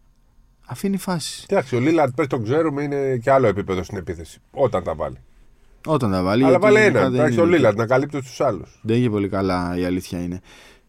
[0.66, 1.44] Αφήνει φάσεις.
[1.48, 4.38] Εντάξει, ο Λίλαντ πες τον ξέρουμε είναι και άλλο επίπεδο στην επίθεση.
[4.50, 5.16] Όταν τα βάλει.
[5.86, 6.42] Όταν τα βάλει.
[6.44, 7.08] Αλλά γιατί βάλει γενικά ένα.
[7.10, 8.78] δεν Εντάξει, ο είναι- Λίλαντ να καλύπτει τους άλλους.
[8.82, 10.40] Δεν είχε πολύ καλά η αλήθεια είναι.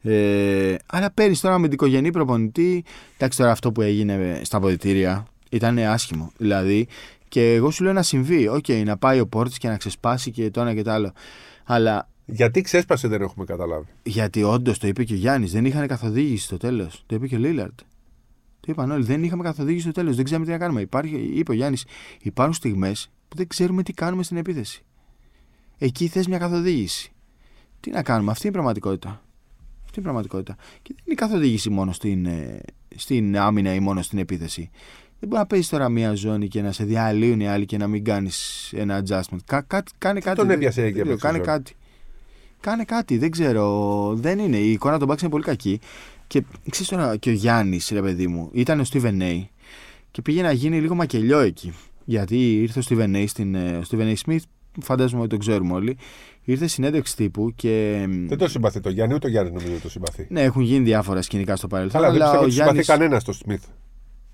[0.01, 2.83] Ε, αλλά παίρνεις τώρα με δικογενή προπονητή.
[3.15, 6.31] Εντάξει, τώρα αυτό που έγινε στα αποδητήρια ήταν άσχημο.
[6.37, 6.87] Δηλαδή,
[7.27, 8.47] και εγώ σου λέω να συμβεί.
[8.47, 11.11] Οκ, να πάει ο Πόρτις και να ξεσπάσει και το ένα και το άλλο.
[11.63, 13.85] Αλλά Γιατί ξέσπασε δεν έχουμε καταλάβει.
[14.03, 17.03] γιατί όντως το είπε και ο Γιάννης, δεν είχαν καθοδήγηση στο τέλος.
[17.05, 17.79] Το είπε και ο Λίλαρντ.
[18.59, 20.15] Το είπαν όλοι, δεν είχαμε καθοδήγηση στο τέλος.
[20.15, 20.81] Δεν ξέρουμε τι να κάνουμε.
[20.81, 21.85] Υπάρχει, είπε ο Γιάννης,
[22.21, 24.83] υπάρχουν στιγμές που δεν ξέρουμε τι κάνουμε στην επίθεση.
[25.77, 27.11] Εκεί θες μια καθοδήγηση.
[27.79, 29.09] Τι να κάνουμε, αυτή είναι η πραγματικότητα.
[29.85, 30.55] Αυτή είναι η πραγματικότητα.
[30.81, 32.61] Και δεν είναι η καθοδήγηση μόνο στην, ε,
[32.95, 34.69] στην άμυνα ή μόνο στην επίθεση.
[35.19, 37.87] Δεν μπορεί να παίζεις τώρα μια ζώνη και να σε διαλύουν οι άλλοι και να
[37.87, 39.37] μην κάνεις ένα adjustment.
[39.45, 40.35] Κα, κάτι, κάνε κάτι.
[40.37, 41.57] τον δεν- έπιασε δεν εκεί ξέρω, απ' έξω Κάνε ζώνη.
[41.57, 41.75] κάτι.
[42.59, 44.13] Κάνε κάτι, δεν ξέρω.
[44.15, 44.57] Δεν είναι.
[44.57, 45.79] Η εικόνα των Bucks είναι πολύ κακή.
[46.27, 49.43] Και ξέρεις τώρα και ο Γιάννης, ρε παιδί μου, ήταν ο Steven A.
[50.11, 51.73] Και πήγε να γίνει λίγο μακελιό εκεί.
[52.05, 53.55] Γιατί ήρθε ο Steven A στην.
[53.55, 54.15] ε, Ο Steven A.
[54.25, 54.39] Smith
[54.81, 55.97] φαντάζομαι ότι το ξέρουμε όλοι.
[56.43, 58.05] Ήρθε συνέντευξη τύπου και.
[58.27, 60.27] Δεν το συμπαθεί το Γιάννη, ούτε ο Γιάννης νομίζω το συμπαθεί.
[60.29, 62.03] Ναι, έχουν γίνει διάφορα σκηνικά στο παρελθόν.
[62.03, 62.87] Αλλά δεν πιστεύω ο ότι συμπαθεί Γιάννης...
[62.87, 63.63] κανένας στο Σμιθ.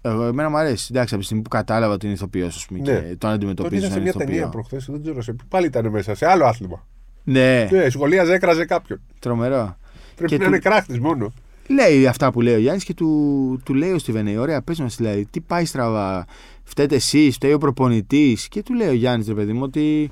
[0.02, 0.88] Εγώ, εμένα μου αρέσει.
[0.92, 2.86] Εντάξει, από τη στιγμή που κατάλαβα ότι είναι ηθοποιός, ας πούμε, Ναι.
[2.86, 4.50] και τον Τότε αντιμετωπίζω είδα σε σαν μια ταινία ηθοποιό.
[4.50, 5.36] προχθές, δεν ξέρω σε.
[5.48, 6.88] Πάλι ήταν μέσα, σε άλλο άθλημα.
[7.24, 9.02] Ναι, Ναι, σχολίαζε, έκραζε κάποιον.
[9.20, 9.78] τρομερό.
[10.16, 11.34] Πρέπει Και να του- είναι κράχτη μόνο.
[11.68, 14.96] Λέει αυτά που λέει ο Γιάννης και του, του λέει ο Στιβενέη: Ωραία, πες μας
[14.96, 16.26] δηλαδή, τι πάει στραβά.
[16.64, 18.48] Φταίτε εσείς, φταίει ο προπονητής.
[18.48, 20.12] Και του λέει ο Γιάννης, ρε παιδί μου, ότι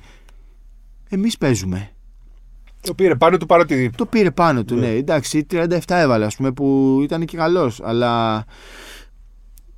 [1.10, 1.90] εμείς παίζουμε.
[2.82, 3.90] Το πήρε πάνω του παρότι.
[3.98, 4.88] Το πήρε πάνω του, Ναι.
[4.88, 4.94] ναι.
[4.94, 7.82] Εντάξει, 37 έβαλε, ας πούμε, που ήταν και καλός.
[7.84, 8.46] Αλλά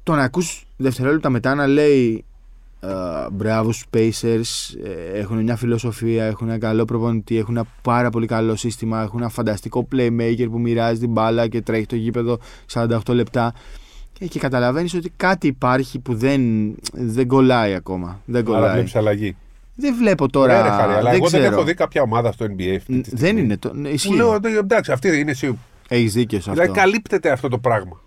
[0.03, 2.25] τον ακούς δευτερόλεπτα μετά να λέει
[2.79, 4.75] «Α, μπράβο στους Pacers,
[5.13, 9.19] ε, έχουν μια φιλοσοφία, έχουν ένα καλό προπονητή, έχουν ένα πάρα πολύ καλό σύστημα, έχουν
[9.19, 12.39] ένα φανταστικό playmaker που μοιράζει την μπάλα και τρέχει το γήπεδο
[12.73, 13.53] 48 λεπτά
[14.13, 16.41] και, και καταλαβαίνεις ότι κάτι υπάρχει που δεν,
[16.93, 18.21] δεν κολλάει ακόμα.
[18.25, 18.73] Δεν Άρα κολλάει.
[18.73, 19.35] βλέπεις αλλαγή.
[19.75, 21.55] Δεν βλέπω Ωραία, τώρα, ρε, Χαρή, αλλά δεν εγώ δεν ξέρω.
[21.55, 23.41] έχω δει κάποια ομάδα στο NBA αυτή τη δεν στιγμή.
[23.41, 23.73] είναι το.
[23.73, 24.13] ναι, Μου Ισχύει.
[24.15, 25.57] λέω, «Ε, εντάξει, αυτή είναι σίγουρο.
[25.87, 26.61] Έχεις δίκιο σε αυτό.
[26.61, 28.01] Δηλαδή καλύπτεται αυτό το πράγμα.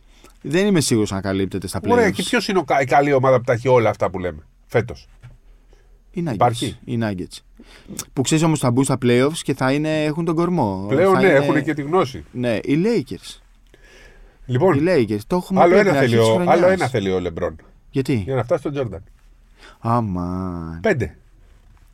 [0.47, 2.13] Δεν είμαι σίγουρος αν καλύπτεται στα Ωραία, playoffs.
[2.13, 4.39] και ποιος είναι ο κα- η καλή ομάδα που τα έχει όλα αυτά που λέμε
[4.67, 5.09] φέτος;
[6.11, 6.33] Οι Nuggets.
[6.35, 7.39] Υπάρχει; Οι Nuggets.
[8.13, 10.87] Που ξέρεις όμως θα μπουν στα playoffs και θα είναι, έχουν τον κορμό.
[10.89, 12.25] Πλέον Θα ναι, είναι- έχουν και τη γνώση.
[12.33, 13.41] Ναι, οι Lakers.
[14.47, 15.19] Λοιπόν, Οι Lakers.
[15.27, 16.55] Το έχουμε άλλο πει από ένα, την αρχή θέλει της ο, χρονιάς.
[16.57, 17.57] άλλο ένα θέλει ο Λεμπρόν.
[17.91, 19.03] Γιατί; Για να φτάσει στον Τζόρνταν.
[19.79, 20.79] Άμα.
[20.83, 21.17] Πέντε.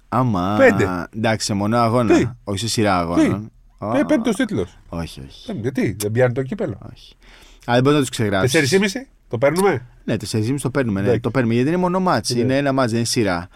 [0.09, 0.57] Άμα.
[0.59, 1.07] Πέντε.
[1.17, 2.15] Εντάξει, σε μονό αγώνα.
[2.19, 3.51] Τι; Όχι σε σειρά αγώνων.
[3.79, 4.79] Α, Ε, πέμπτος τίτλος.
[4.89, 5.53] Όχι, όχι.
[5.61, 6.79] Γιατί, δεν πιάνει το κύπελο.
[6.93, 7.15] όχι.
[7.65, 8.53] Αλλά δεν μπορεί να τους ξεγράψεις.
[8.61, 11.01] Τεσσέρι ή μισή, το παίρνουμε; Ναι, 4,5 το παίρνουμε.
[11.01, 11.21] Ναι, Εντάξει.
[11.23, 12.35] το παίρνουμε γιατί είναι μόνο μάτς.
[12.35, 12.41] Ναι.
[12.41, 13.49] Είναι ένα μάτς, δεν είναι σειρά.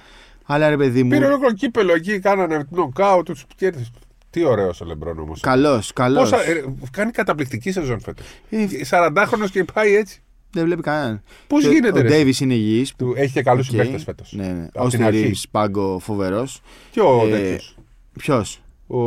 [0.46, 1.08] Αλλά ρε παιδί μου.
[1.08, 3.90] Πήρε ολόκληρο κύπελο εκεί, κάνανε νοκάου, τους κέρδισες.
[4.30, 5.40] Τι ωραίος ο Λεμπρόν όμως.
[5.40, 6.30] Καλός, καλός.
[6.90, 8.26] κάνει καταπληκτική σεζόν φέτος.
[8.50, 10.22] Ε, 40χρονος και πάει έτσι.
[10.52, 11.22] δεν βλέπει κανέναν.
[11.46, 12.94] Πώς Και γίνεται, Ο ρε; Ντέιβις είναι υγιής.
[12.94, 13.70] Του έχει και καλούς Οκ.
[13.70, 14.32] συμπαίκτες φέτος.
[14.32, 14.66] Ναι, ναι.
[14.74, 15.20] Από Ο την αρχή.
[15.22, 16.62] Ρίβς, πάγκο φοβερός.
[16.90, 17.76] Και ο Ε, τέτοιος.
[18.18, 18.98] Ποιος, Ο...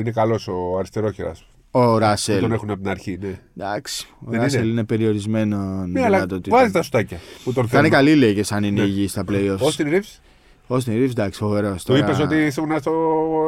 [0.00, 1.46] Είναι καλός ο αριστερόχειρας.
[1.80, 2.50] Ο Τον Ράσελ.
[2.52, 3.18] έχουν από την αρχή.
[3.20, 4.70] Ναι, Εντάξει, ο Δεν Ράσελ είναι.
[4.70, 5.86] είναι περιορισμένος.
[5.86, 8.06] ναι αλλά βάζει τα σουτάκια που τον Θα είναι θέλουν.
[8.06, 8.86] καλή λέει και σαν είναι Ναι.
[8.86, 9.58] υγιής στα playoffs.
[9.60, 10.20] Ο Στην Ρίβς,
[10.66, 11.84] Ο Στην Ρίβς, εντάξει, φοβερός.
[11.84, 12.68] του είπες ότι ήσουν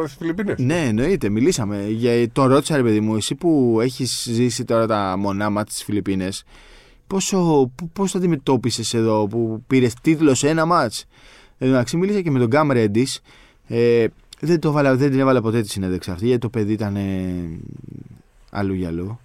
[0.06, 1.86] στις Φιλιππίνες; Ναι, εννοείται, μιλήσαμε.
[1.88, 2.28] Για...
[2.32, 6.44] Τον ρώτησα, ρε παιδί μου, εσύ που έχεις ζήσει τώρα τα μονά μάτια στι Φιλιππίνες,
[7.06, 10.92] πόσο, πού- πώς το αντιμετώπισες εδώ που πήρες τίτλο σε ένα μάτ.
[11.58, 13.06] Εντάξει, μίλησα και με τον Γκάμ Ρέντι.
[13.66, 14.06] Ε,
[14.40, 17.58] δεν, το βάλα, δεν την έβαλα ποτέ τη συνέντευξη αυτή γιατί το παιδί ήταν ε,
[18.50, 19.18] αλλού για αλλού.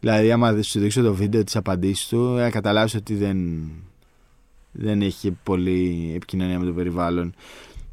[0.00, 3.60] Δηλαδή, άμα δεν σου δείξω το βίντεο της απαντήσει του, να καταλάβεις ότι δεν,
[4.72, 7.34] δεν έχει πολύ επικοινωνία με το περιβάλλον.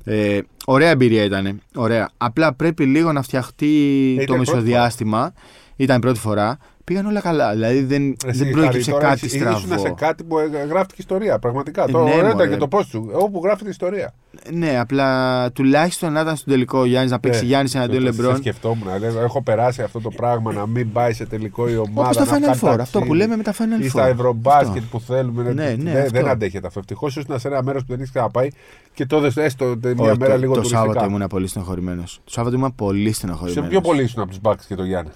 [0.03, 1.61] Ε, ωραία εμπειρία ήταν.
[1.75, 2.09] Ωραία.
[2.17, 5.33] Απλά πρέπει λίγο να φτιαχτεί ήταν το η πρώτη μεσοδιάστημα.
[5.75, 6.57] Ήταν η πρώτη φορά.
[6.85, 7.51] Πήγαν όλα καλά.
[7.51, 9.57] Δηλαδή δεν, Εσύ, δεν προέκυψε Χαρή, τώρα κάτι ήσουν- στραβό.
[9.57, 11.39] Ήσουν σε κάτι που ε, γράφτηκε ιστορία.
[11.39, 11.83] Πραγματικά.
[11.83, 12.47] Ε, το ναι, ωραίο ήταν μωρέ.
[12.49, 13.09] και το πώς σου.
[13.13, 14.13] Όπου γράφεται ιστορία.
[14.51, 17.45] Ναι, απλά τουλάχιστον να ήταν στο τελικό ο Γιάννης να παίξει Ναι.
[17.47, 18.35] Γιάννης εναντίον Το- το Λεμπρόν.
[18.35, 18.87] Σκεφτόμουν.
[18.99, 22.01] λέω, Έχω περάσει αυτό το πράγμα να μην πάει σε τελικό η ομάδα.
[22.09, 22.67] Όπως τα να Final κάνει Four.
[22.67, 23.05] Αυτό ταξίδι.
[23.05, 23.89] που λέμε με τα Final Ή Four.
[23.89, 24.97] στα Ευρωμπάσκετ Αυτό.
[24.97, 25.43] που θέλουμε.
[25.43, 26.11] Ναι, δεν, ναι, δεν, αυτό.
[26.11, 26.79] δεν αντέχεται αυτό.
[26.79, 28.47] Ευτυχώ ήσουν σε ένα μέρος που δεν έχεις ξαναπάει
[28.93, 30.83] και τότε έστω τε- μια Όχι, μέρα το, λίγο το τουριστικά.
[30.85, 32.21] Σάββατο ήμουν πολύ στενοχωρημένος.
[32.23, 33.67] Το Σάββατο ήμουν πολύ Σε στενοχωρημένο.
[33.67, 35.09] πιο πολύ ήσουν από τους Μπάκς και το Γιάννη;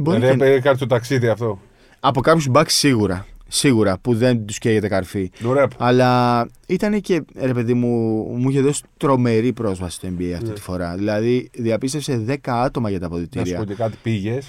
[0.00, 1.60] Μπορεί Δηλαδή και- έκανε το ταξίδι αυτό.
[2.00, 3.26] Από κάποιους μπακς σίγουρα.
[3.50, 5.30] Σίγουρα που δεν τους καίγεται καρφί.
[5.44, 5.68] Ωραία.
[5.78, 7.88] Αλλά ήταν και, ρε παιδί μου,
[8.36, 10.52] μου είχε δώσει τρομερή πρόσβαση στο NBA αυτή Ναι.
[10.54, 10.94] τη φορά.
[10.96, 13.58] Δηλαδή, διαπίστευσε 10 άτομα για τα Να σου αποδητήρια.
[13.58, 14.46] πω και κάτι πήγες.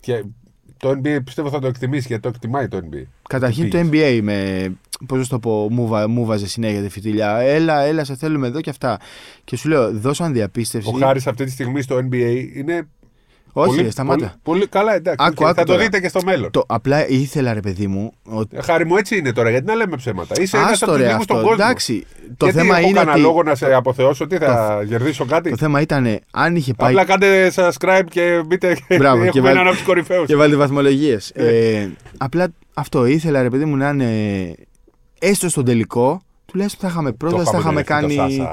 [0.00, 0.24] Και
[0.76, 3.02] το NBA πιστεύω θα το εκτιμήσεις γιατί το εκτιμάει το NBA.
[3.28, 4.18] Καταρχήν το πήγες.
[4.18, 4.70] NBA με.
[5.06, 7.36] Πώς να σου το πω, μου, βα, μου βάζε συνέχεια τη φιτιλιά.
[7.36, 8.98] Έλα, έλα, σε θέλουμε εδώ και αυτά.
[9.44, 10.88] Και σου λέω, δώσαν διαπίστευση.
[10.94, 12.88] Ο Χάρης αυτή τη στιγμή στο NBA είναι.
[13.52, 14.16] Όχι, πολύ, ρε, σταμάτα.
[14.18, 15.26] Πολύ, πολύ καλά, εντάξει.
[15.26, 15.84] Άκου, Και άκου θα το τώρα.
[15.84, 16.50] δείτε και στο μέλλον.
[16.50, 18.12] Το, απλά ήθελα, ρε παιδί μου.
[18.24, 18.56] Ότι...
[18.56, 20.40] Ε, Χάρη μου, έτσι είναι τώρα, γιατί να λέμε ψέματα.
[20.40, 21.48] Είσαι ένας Άστο, από του ρε, λίγου στον αυτό.
[21.48, 21.64] κόσμο.
[21.64, 23.20] Εντάξει, το γιατί θέμα έχω είναι κανένα ότι.
[23.20, 26.90] λόγο να σε αποθεώσω, τι θα κερδίσω κάτι; Το θέμα ήταν αν είχε πάει.
[26.90, 28.76] Απλά κάντε subscribe και μπείτε.
[28.98, 30.26] Μπράβο, και Έχουμε βάλ- έναν από τους κορυφαίους.
[30.26, 31.32] και βάλτε βαθμολογίες.
[31.34, 31.44] Ναι.
[31.46, 34.54] Ε, απλά αυτό ήθελα, ρε παιδί μου, να είναι
[35.20, 36.22] έστω στον τελικό.
[36.50, 38.14] Τουλάχιστον θα είχαμε πρόσβαση, θα είχαμε κάνει.
[38.16, 38.50] Το Σάσα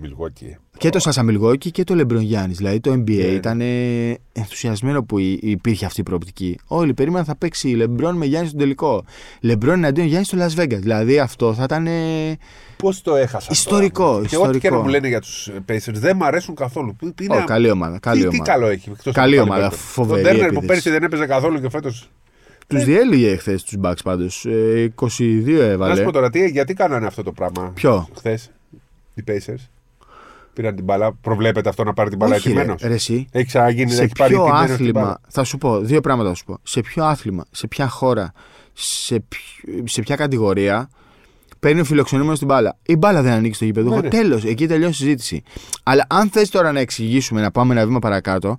[0.00, 0.56] Μιλγόκι.
[0.78, 2.56] Και το Σάσα Μιλγόκη και το Λεμπρον Γιάννης.
[2.56, 3.22] Δηλαδή το NBA Ναι.
[3.22, 3.60] ήταν
[4.32, 6.58] ενθουσιασμένο που υ- υπήρχε αυτή η προοπτική.
[6.66, 9.04] Όλοι περίμεναν θα παίξει Λεμπρόν με Γιάννη στον τελικό.
[9.40, 10.78] Λεμπρόν εναντίον Γιάννη στο Las Vegas.
[10.80, 11.86] Δηλαδή αυτό θα ήταν.
[12.76, 13.48] Πώς το έχασα.
[13.50, 14.26] Ιστορικό, τώρα.
[14.26, 14.76] Και ό,τι και ιστορικό.
[14.76, 16.96] να μου λένε για τους Pacers δεν μ' αρέσουν καθόλου.
[17.20, 17.98] Είναι- Ω, καλή ομάδα.
[17.98, 18.50] Καλή τι, τι ομάδα.
[18.52, 18.90] καλό έχει.
[18.90, 19.76] εκτός Καλή από το ομάδα, Halliburton.
[19.76, 20.66] φοβερή Τον Turner που επίθεση.
[20.66, 22.10] πέρσι δεν έπαιζε καθόλου και φέτος.
[22.66, 24.46] Τους διέλυγε χθε τους Bucks πάντως.
[24.46, 26.02] 22 Να σου έβαλε.
[26.02, 27.70] πω τώρα, τι, γιατί κάνανε αυτό το πράγμα.
[27.74, 28.50] Ποιο; Χθες.
[29.14, 29.68] Οι Pacers;
[30.52, 31.12] Πήραν την μπάλα.
[31.12, 32.76] Προβλέπετε αυτό να πάρει την μπάλα Όχι, ρε, ετοιμένο.
[32.82, 33.26] ρε, εσύ.
[33.32, 35.20] Έχει ξαναγίνει να σε έχει πάρει ποιο ετοιμένος την άθλημα, μπάλα.
[35.28, 36.58] θα σου πω, δύο πράγματα θα σου πω.
[36.62, 38.32] Σε ποιο άθλημα, σε ποια χώρα,
[38.72, 40.88] σε, ποιο- σε ποια κατηγορία
[41.60, 42.76] παίρνει ο φιλοξενούμενος την μπάλα.
[42.82, 43.90] Η μπάλα δεν ανοίξει στο γήπεδο.
[43.94, 44.08] Ναι, ναι.
[44.08, 45.42] Τέλος, εκεί τελειώσει η συζήτηση.
[45.82, 48.56] Αλλά αν θες τώρα να εξηγήσουμε, να πάμε ένα βήμα παρακάτω,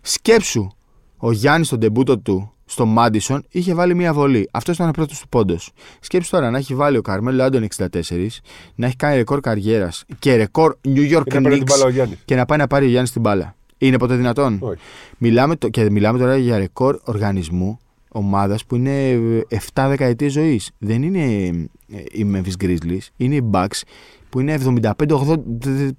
[0.00, 0.70] σκέψου
[1.16, 4.48] ο Γιάννης στον τεμπούτο του στο Μάντισον είχε βάλει μία βολή.
[4.50, 5.70] Αυτός ήταν ο πρώτος του πόντος.
[6.00, 7.86] Σκέψου τώρα να έχει βάλει ο Καρμέλο Άντων 64,
[8.74, 11.88] να έχει κάνει ρεκόρ καριέρας και ρεκόρ New York Και να παίρνει την μπάλα ο
[11.88, 12.18] Knicks Γιάννης.
[12.24, 13.54] και να πάει να πάρει ο Γιάννης την μπάλα.
[13.78, 14.78] Είναι ποτέ δυνατόν; Όχι.
[15.18, 17.78] Μιλάμε, το, και μιλάμε τώρα για ρεκόρ οργανισμού
[18.08, 20.70] ομάδας που είναι ε, 7 δεκαετίες ζωής.
[20.78, 21.24] Δεν είναι
[21.92, 23.80] ε, οι Memphis Grizzlies, είναι οι Bucks
[24.28, 24.92] που είναι 75,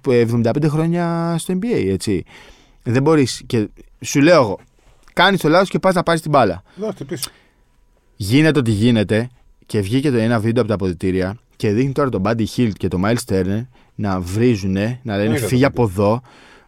[0.04, 1.90] 80, 75 χρόνια στο NBA.
[1.90, 2.24] Έτσι.
[2.82, 3.42] Δεν μπορείς.
[3.46, 3.68] Και
[4.00, 4.58] σου λέω εγώ,
[5.12, 6.62] κάνεις το λάθος και πας να πάρεις την μπάλα.
[6.74, 7.30] Δώστε πίσω.
[8.16, 9.28] Γίνεται ό,τι γίνεται
[9.66, 12.88] και βγήκε το ένα βίντεο από τα αποδητήρια και δείχνει τώρα τον Buddy Hill και
[12.88, 16.20] τον Miles Turner να βρίζουνε, να λένε Ναι, είδα φύγε το από εδώ,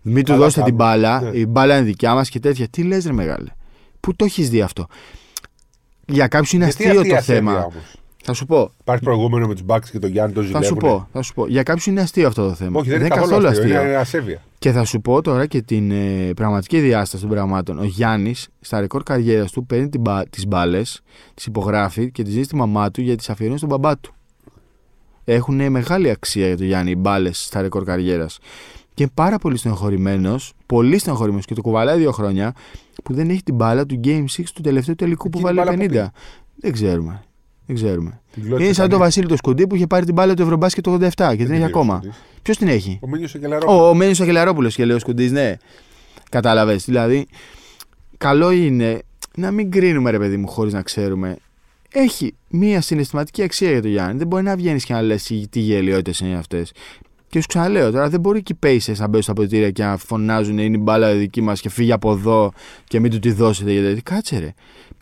[0.02, 1.00] μην του Καλά δώσετε την κάνουν.
[1.00, 1.38] μπάλα, Ναι.
[1.38, 2.68] η μπάλα είναι δικιά μας και τέτοια.
[2.68, 3.48] Τι λες ρε μεγάλε,
[4.00, 4.87] πού το έχεις δει αυτό;
[6.07, 7.64] Για κάποιους είναι Γιατί αστείο αυτή η το ασέβεια θέμα.
[7.64, 10.80] όμως; Θα σου πω, Υπάρχει προηγούμενο με τους Bucks και τον Γιάννη, τον θα ζηλεύουνε.
[10.88, 11.46] σου πω, θα σου πω.
[11.46, 12.80] Για κάποιους είναι αστείο αυτό το θέμα.
[12.80, 13.83] Όχι, δεν, είναι καθόλου αστείο.
[13.83, 14.42] Είναι ασέβεια.
[14.64, 17.79] Και θα σου πω τώρα και την ε, πραγματική διάσταση των πραγμάτων.
[17.79, 19.88] Ο Γιάννης, στα ρεκόρ καριέρας του, παίρνει
[20.31, 21.03] τις μπάλες,
[21.35, 24.14] τις υπογράφει και τι δίνει στη μαμά του για τις αφιερώνει στον μπαμπά του.
[25.24, 28.38] Έχουν μεγάλη αξία για τον Γιάννη οι μπάλες στα ρεκόρ καριέρας.
[28.94, 32.53] Και είναι πάρα πολύ στενοχωρημένος, πολύ στενοχωρημένος και το κουβαλάει δύο χρόνια
[33.05, 35.77] που δεν έχει την μπάλα του Game 6 του τελευταίου τελικού που Εκείνη η βάλε
[35.77, 36.07] μπάλα που 50.
[36.57, 37.24] Δεν ξέρουμε.
[37.66, 38.20] Δεν ξέρουμε.
[38.33, 39.14] Την κλώτησε Είναι σαν τον κανείς.
[39.14, 41.46] Βασίλη το Σκοντή που είχε πάρει την μπάλα του Ευρωμπάσκετ το 87 και την Δεν
[41.46, 42.03] έχει είναι ακόμα.
[42.05, 42.09] ο
[42.42, 43.72] Ποιος την έχει; Ο Μίνιος ο Κελαρό.
[43.77, 45.57] Ο, ο Μένιος Αγγελαρόπουλος και λέει ο Σκουντής, ναι.
[46.31, 46.85] Κατάλαβες.
[46.85, 47.27] Δηλαδή,
[48.18, 49.03] καλό είναι
[49.37, 51.37] να μην κρίνουμε, ρε παιδί μου, χωρίς να ξέρουμε.
[51.92, 54.18] Έχει μία συναισθηματική αξία για τον Γιάννη.
[54.18, 56.72] Δεν μπορεί να βγαίνεις και να λες τι γελιότητες είναι αυτές.
[57.34, 59.96] Και σου ξαναλέω τώρα, δεν μπορεί και οι Pacers να μπαίνουν στα ποτήρια και να
[59.96, 62.52] φωνάζουν είναι η μπάλα δική μας και φύγει από εδώ
[62.84, 63.72] και μην του τη δώσετε.
[63.72, 64.54] Γιατί κάτσε ρε.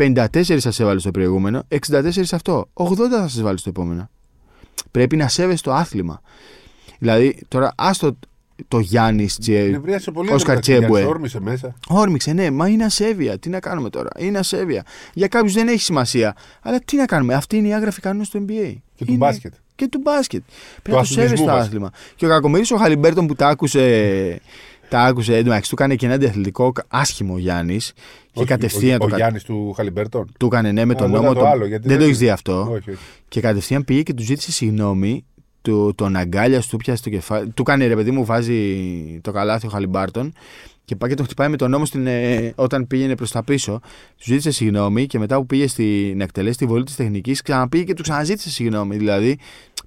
[0.02, 2.68] 54 σα έβαλε στο προηγούμενο, 64 αυτό.
[2.72, 4.10] 80 θα σα βάλει στο επόμενο.
[4.90, 6.20] Πρέπει να σέβεσαι το άθλημα.
[6.98, 8.18] Δηλαδή, τώρα άστο
[8.68, 9.68] το Γιάννης Τσε.
[9.70, 10.32] Νευρίασε πολύ.
[10.32, 11.10] Όσκαρ μεταξύ Γιάννης, Τσέμπουε.
[11.10, 11.74] Όρμησε μέσα.
[11.88, 13.38] Όρμηξε, ναι, μα είναι ασέβεια.
[13.38, 14.10] Τι να κάνουμε τώρα.
[14.18, 14.84] Είναι ασέβεια.
[15.14, 16.36] Για κάποιους δεν έχει σημασία.
[16.62, 17.34] Αλλά τι να κάνουμε.
[17.34, 18.74] Αυτή είναι η άγραφη κανόνα του NBA.
[18.94, 19.52] Και του Είναι- μπάσκετ.
[19.82, 20.42] Και του μπάσκετ.
[20.82, 21.66] Πρέπει Του να το σέβεσαι αθλητισμού το βασικά.
[21.68, 21.90] άθλημα.
[22.16, 24.40] Και ο Κακομοίρης ο Χαλιμπέρτον που τα άκουσε.
[24.88, 27.92] Τα άκουσε εντάξει, του έκανε και ένα αντιαθλητικό άσχημο ο Γιάννης.
[28.32, 30.96] Και Όχι, κατευθείαν ο, το ο κα- Γιάννης του Χαλιμπέρτον; του έκανε ναι με Α,
[30.96, 31.34] τον εγώ είδα νόμο.
[31.34, 32.60] το τον- άλλο, γιατί Δεν το δεν- έχεις δει αυτό.
[32.60, 32.98] Όχι, όχι.
[33.28, 35.24] Και κατευθείαν πήγε και του ζήτησε συγγνώμη.
[35.62, 37.50] Του, τον αγκάλια του πιάσει το κεφάλι.
[37.50, 38.76] Του κάνει ρε παιδί μου, βάζει
[39.22, 40.32] το καλάθι ο Χαλιμπάρτον
[40.84, 43.80] και πάει και τον χτυπάει με τον νόμο στην, ε, όταν πήγαινε προς τα πίσω.
[44.16, 47.84] Του ζήτησε συγγνώμη και μετά που πήγε στην, να εκτελέσει τη βολή της τεχνικής, ξαναπήγε
[47.84, 48.96] και του ξαναζήτησε συγγνώμη.
[48.96, 49.38] Δηλαδή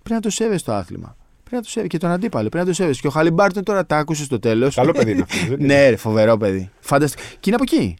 [0.06, 1.16] πρέπει να το σέβεσαι το άθλημα.
[1.44, 2.50] Πρέπει να το σέβεσαι και τον αντίπαλο.
[2.50, 3.02] Πρέπει να το σέβεσαι.
[3.02, 4.76] Και ο Χαλιμπάρτον τώρα τα άκουσε στο τέλος.
[4.76, 5.38] Καλό παιδί είναι αυτό.
[5.48, 5.66] δεν είναι.
[5.74, 6.70] ναι, ρε, φοβερό παιδί.
[6.80, 7.24] Φανταστικό.
[7.40, 7.96] Και είναι από εκεί.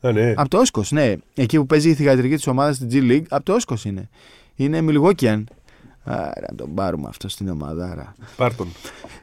[0.00, 0.34] Α, ναι.
[0.36, 1.14] Από το Όσκος, ναι.
[1.34, 4.08] Εκεί που παίζει η θηγατρική της ομάδας στην G League, από το Όσκος είναι.
[4.54, 5.42] Είναι Milwaukeean.
[6.04, 7.90] Άρα να τον πάρουμε αυτό στην ομάδα.
[7.90, 8.14] Άρα.
[8.36, 8.68] Πάρτον.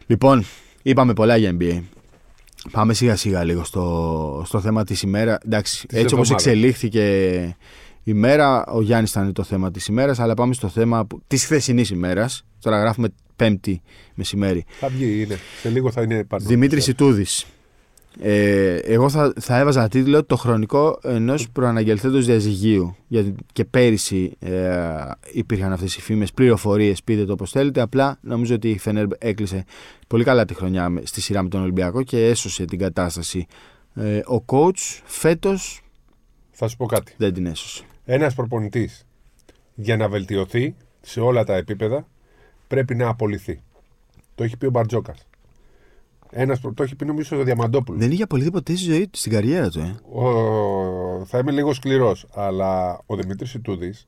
[0.07, 0.45] Λοιπόν,
[0.81, 1.81] είπαμε πολλά για NBA.
[2.71, 5.37] Πάμε σιγά σιγά λίγο στο, στο θέμα της ημέρα.
[5.45, 6.45] Εντάξει, Της έτσι όπως εβδομάδας.
[6.45, 7.55] εξελίχθηκε
[8.07, 11.89] η μέρα, ο Γιάννης ήταν το θέμα της ημέρας, αλλά πάμε στο θέμα της χθεσινής
[11.89, 12.45] ημέρας.
[12.59, 13.81] Τώρα γράφουμε Πέμπτη
[14.15, 14.65] μεσημέρι.
[14.79, 15.37] Θα βγει, είναι.
[15.61, 16.47] Σε λίγο θα είναι Πάρτον.
[16.47, 17.45] Δημήτρης Ιτούδης.
[18.19, 22.95] Ε, εγώ θα, θα έβαζα τίτλο το χρονικό ενός προαναγγελθέντος διαζυγίου.
[23.07, 24.77] Γιατί και πέρυσι ε,
[25.31, 27.81] υπήρχαν αυτές οι φήμες, πληροφορίες, πείτε το όπως θέλετε.
[27.81, 29.63] Απλά νομίζω ότι η Φενέρ έκλεισε
[30.07, 33.45] πολύ καλά τη χρονιά με- στη σειρά με τον Ολυμπιακό και έσωσε την κατάσταση.
[33.93, 35.81] Ε, ο coach φέτος
[36.51, 37.13] Θα σου πω κάτι.
[37.17, 37.83] δεν την έσωσε.
[38.05, 39.05] Ένας προπονητής
[39.75, 42.07] για να βελτιωθεί σε όλα τα επίπεδα
[42.67, 43.61] πρέπει να απολυθεί.
[44.35, 45.27] Το έχει πει ο Μπαρτζόκας.
[46.31, 48.01] Ένας, προ- το έχει πει νομίζω ο Διαμαντόπουλος.
[48.01, 49.79] Δεν είχε απολυθεί ποτέ στη ζωή του, στην καριέρα του.
[49.79, 50.19] Ε.
[50.19, 54.07] Ο, θα είμαι λίγο σκληρός, αλλά ο Δημήτρης Ιτούδης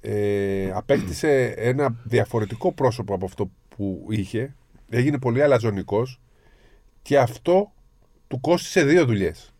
[0.00, 4.54] ε, απέκτησε ένα διαφορετικό πρόσωπο από αυτό που είχε.
[4.88, 6.20] Έγινε πολύ αλαζονικός
[7.02, 7.72] και αυτό
[8.28, 9.52] του κόστησε δύο δουλειές.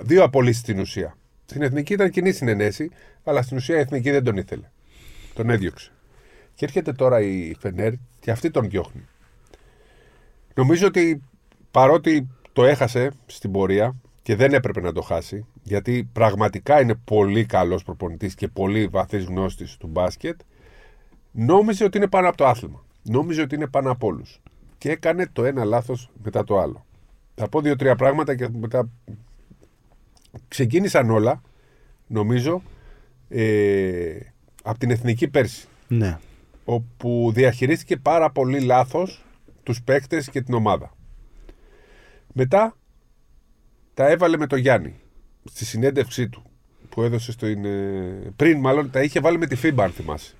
[0.00, 1.16] Δύο απολύσεις στην ουσία.
[1.50, 2.90] Στην εθνική ήταν κοινή συνενέση,
[3.24, 4.70] αλλά στην ουσία η εθνική δεν τον ήθελε.
[5.34, 5.92] Τον έδιωξε.
[6.54, 9.08] Και έρχεται τώρα η Φενέρ και αυτή τον διώχνει.
[10.54, 11.22] Νομίζω ότι
[11.70, 17.44] παρότι το έχασε στην πορεία και δεν έπρεπε να το χάσει, γιατί πραγματικά είναι πολύ
[17.44, 20.40] καλός προπονητής και πολύ βαθύς γνώστης του μπάσκετ,
[21.30, 22.84] νόμιζε ότι είναι πάνω από το άθλημα.
[23.02, 24.40] Νόμιζε ότι είναι πάνω από όλους.
[24.78, 26.86] Και έκανε το ένα λάθος μετά το άλλο.
[27.34, 28.88] Θα πω δύο-τρία πράγματα και μετά
[30.48, 31.42] ξεκίνησαν όλα,
[32.06, 32.62] νομίζω,
[33.28, 34.18] ε,
[34.62, 36.18] από την εθνική πέρσι Ναι.
[36.64, 39.24] όπου διαχειρίστηκε πάρα πολύ λάθος
[39.62, 40.94] τους παίκτες και την ομάδα.
[42.32, 42.76] Μετά
[43.94, 44.94] τα έβαλε με το Γιάννη
[45.44, 46.42] στη συνέντευξή του
[46.88, 47.56] που έδωσε στο, ε,
[48.36, 50.34] πριν μάλλον τα είχε βάλει με τη FIBA αν θυμάσαι.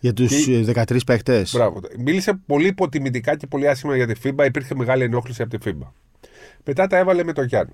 [0.00, 1.52] Για τους Και- 13 παίκτες.
[1.54, 1.80] Μπράβο.
[1.98, 4.44] Μίλησε πολύ υποτιμητικά και πολύ άσχημα για τη FIBA.
[4.46, 5.86] Υπήρχε μεγάλη ενόχληση από τη FIBA.
[6.64, 7.72] Μετά τα έβαλε με τον Γιάννη.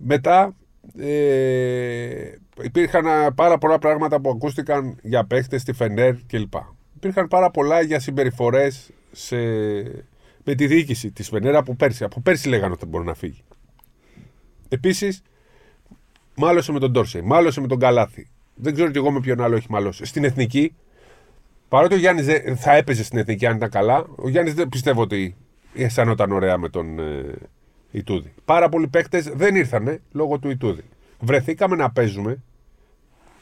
[0.00, 0.56] Μετά
[0.98, 2.32] ε,
[2.62, 6.54] υπήρχαν α, πάρα πολλά πράγματα που ακούστηκαν για παίχτες στη Φενέρ κλπ.
[6.96, 9.36] Υπήρχαν πάρα πολλά για συμπεριφορές σε...
[10.44, 12.04] με τη διοίκηση της Φενέρ από πέρσι.
[12.04, 13.42] Από πέρσι λέγανε ότι μπορεί να φύγει.
[14.68, 15.22] Επίσης,
[16.34, 18.28] μάλωσε με τον Ντόρσεϊ, μάλωσε με τον Καλάθι.
[18.54, 20.04] Δεν ξέρω κι εγώ με ποιον άλλο έχει μαλώσει.
[20.04, 20.74] Στην εθνική,
[21.68, 25.36] παρότι ο Γιάννης θα έπαιζε στην εθνική αν ήταν καλά, ο Γιάννης δεν πιστεύω ότι
[25.74, 27.34] αισθανόταν ωραία με τον ε,
[27.90, 28.32] Ιτούδη.
[28.44, 30.82] Πάρα πολλοί παίκτες δεν ήρθανε λόγω του Ιτούδη.
[31.20, 32.38] Βρεθήκαμε να παίζουμε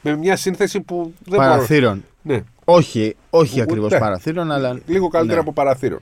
[0.03, 1.51] με μια σύνθεση που δεν μπορώ.
[1.51, 2.05] Παραθύρων.
[2.23, 3.63] Ναι, Όχι, όχι Ούτε.
[3.63, 4.81] ακριβώς παραθύρων, αλλά.
[4.87, 5.43] λίγο καλύτερα Ναι.
[5.49, 6.01] από παραθύρων.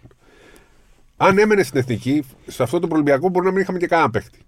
[1.16, 4.38] Αν έμενε στην εθνική, σε αυτό το Ολυμπιακό μπορεί να μην είχαμε και κανένα παίχτη.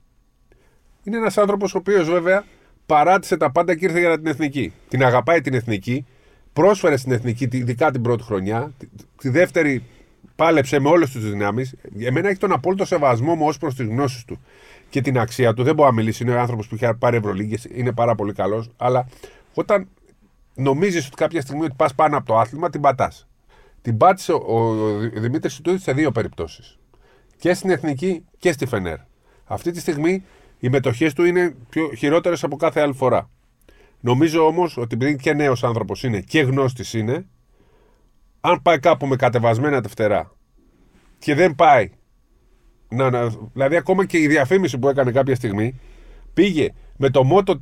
[1.05, 2.45] Είναι ένας άνθρωπος ο οποίος βέβαια
[2.87, 4.73] παράτησε τα πάντα και ήρθε για την εθνική.
[4.89, 6.07] Την αγαπάει την εθνική,
[6.53, 8.73] πρόσφερε στην εθνική, τη- ειδικά την πρώτη χρονιά.
[8.79, 8.87] Τη,
[9.21, 9.83] τη δεύτερη
[10.37, 11.75] πάλεψε με όλες τις δυνάμεις.
[11.99, 14.40] Εμένα έχει τον απόλυτο σεβασμό μου ως προς τις γνώσεις του
[14.90, 15.62] και την αξία του.
[15.62, 16.22] Δεν μπορώ να μιλήσει.
[16.22, 18.70] Είναι ο άνθρωπος που έχει πάρει Ευρωλίγκες, είναι πάρα πολύ καλός.
[18.77, 19.09] Αλλά
[19.55, 19.88] όταν
[20.55, 23.27] νομίζεις ότι κάποια στιγμή ότι πας πάνω από το άθλημα, την πατάς.
[23.83, 26.79] Την πάτησε ο, ο Δημήτρης Τούδη σε δύο περιπτώσεις.
[27.38, 28.96] Και στην Εθνική και στη Φενέρ.
[29.44, 30.25] Αυτή τη στιγμή
[30.61, 33.31] οι μετοχές του είναι πιο χειρότερες από κάθε άλλη φορά.
[34.01, 37.27] Νομίζω όμως ότι επειδή και νέος άνθρωπος είναι και γνώστης είναι,
[38.49, 40.33] αν πάει κάπου με κατεβασμένα τα φτερά
[41.19, 41.91] και δεν πάει.
[42.89, 45.81] Να, να, δηλαδή, ακόμα και η διαφήμιση που έκανε κάποια στιγμή
[46.35, 47.61] πήγε με το μότο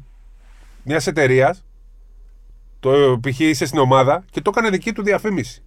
[0.85, 1.65] μιας εταιρείας,
[2.81, 3.41] το π.χ.
[3.41, 5.63] είσαι στην ομάδα και το έκανε δική του διαφήμιση.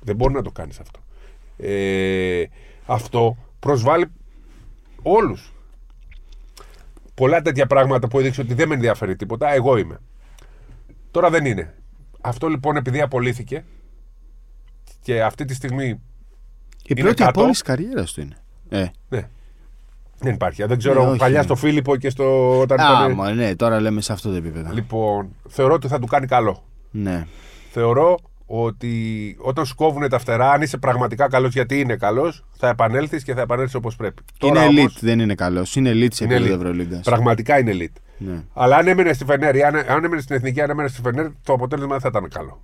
[0.00, 1.00] Δεν μπορεί να το κάνεις αυτό.
[1.56, 2.44] Ε,
[2.86, 4.06] αυτό προσβάλλει
[5.02, 5.52] όλους.
[7.14, 10.00] Πολλά τέτοια πράγματα που έδειξε ότι δεν με ενδιαφέρει τίποτα, εγώ είμαι.
[11.10, 11.74] Τώρα δεν είναι.
[12.20, 13.64] Αυτό λοιπόν επειδή απολύθηκε
[15.02, 15.98] και αυτή τη στιγμή Η
[16.84, 17.40] Είναι πρώτη κάτω.
[17.40, 18.36] απόλυση καριέρας του είναι.
[18.68, 18.86] Ε.
[19.08, 19.28] ναι,
[20.18, 20.64] δεν υπάρχει.
[20.64, 21.44] Δεν ξέρω, Ναι, όχι, παλιά ναι.
[21.44, 22.58] στο Φίλιππο και στο.
[22.60, 24.72] Όταν Α, ήταν- μα, ναι, τώρα λέμε σε αυτό το επίπεδο.
[24.72, 26.62] Λοιπόν, θεωρώ ότι θα του κάνει καλό.
[26.90, 27.26] Ναι.
[27.70, 32.68] Θεωρώ ότι όταν σου κόβουν τα φτερά, αν είσαι πραγματικά καλός, γιατί είναι καλός, θα
[32.68, 34.22] επανέλθεις και θα επανέλθεις όπως πρέπει.
[34.42, 35.76] είναι Τώρα elite, όμως, δεν είναι καλός.
[35.76, 36.58] Είναι elite σε είναι επίπεδο elite.
[36.60, 37.00] Ευρωλίγκας.
[37.00, 38.00] Πραγματικά είναι elite.
[38.22, 38.42] Ναι.
[38.52, 41.26] Αλλά αν έμενε στη Φενέρ ή αν, αν έμενε στην Εθνική, αν έμενε στη Φενέρ,
[41.42, 42.62] το αποτέλεσμα δεν θα ήταν καλό.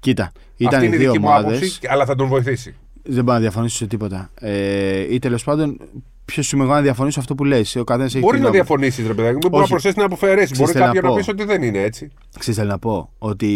[0.00, 1.56] Κοίτα, ήταν Αυτή οι είναι η δύο δική μου ομάδες.
[1.58, 2.74] άποψη, αλλά θα τον βοηθήσει.
[3.02, 4.30] Δεν μπορώ να διαφωνήσω σε τίποτα.
[4.40, 5.80] Ε, ή τέλος πάντων,
[6.24, 7.76] ποιος είμαι εγώ να διαφωνήσω αυτό που λες.
[7.76, 8.66] Ο καθένας έχει Μπορεί την να άποψη.
[8.66, 9.70] διαφωνήσεις, ρε παιδάκι μου, μπορεί να Όχι.
[9.70, 10.52] προσθέσεις να αποφαιρέσει.
[10.52, 11.20] Ξέρεις Μπορεί τι θέλω κάποιον να να πω.
[11.20, 12.10] πεις ότι δεν είναι έτσι.
[12.38, 13.50] Ξέρεις, θέλω να πω ότι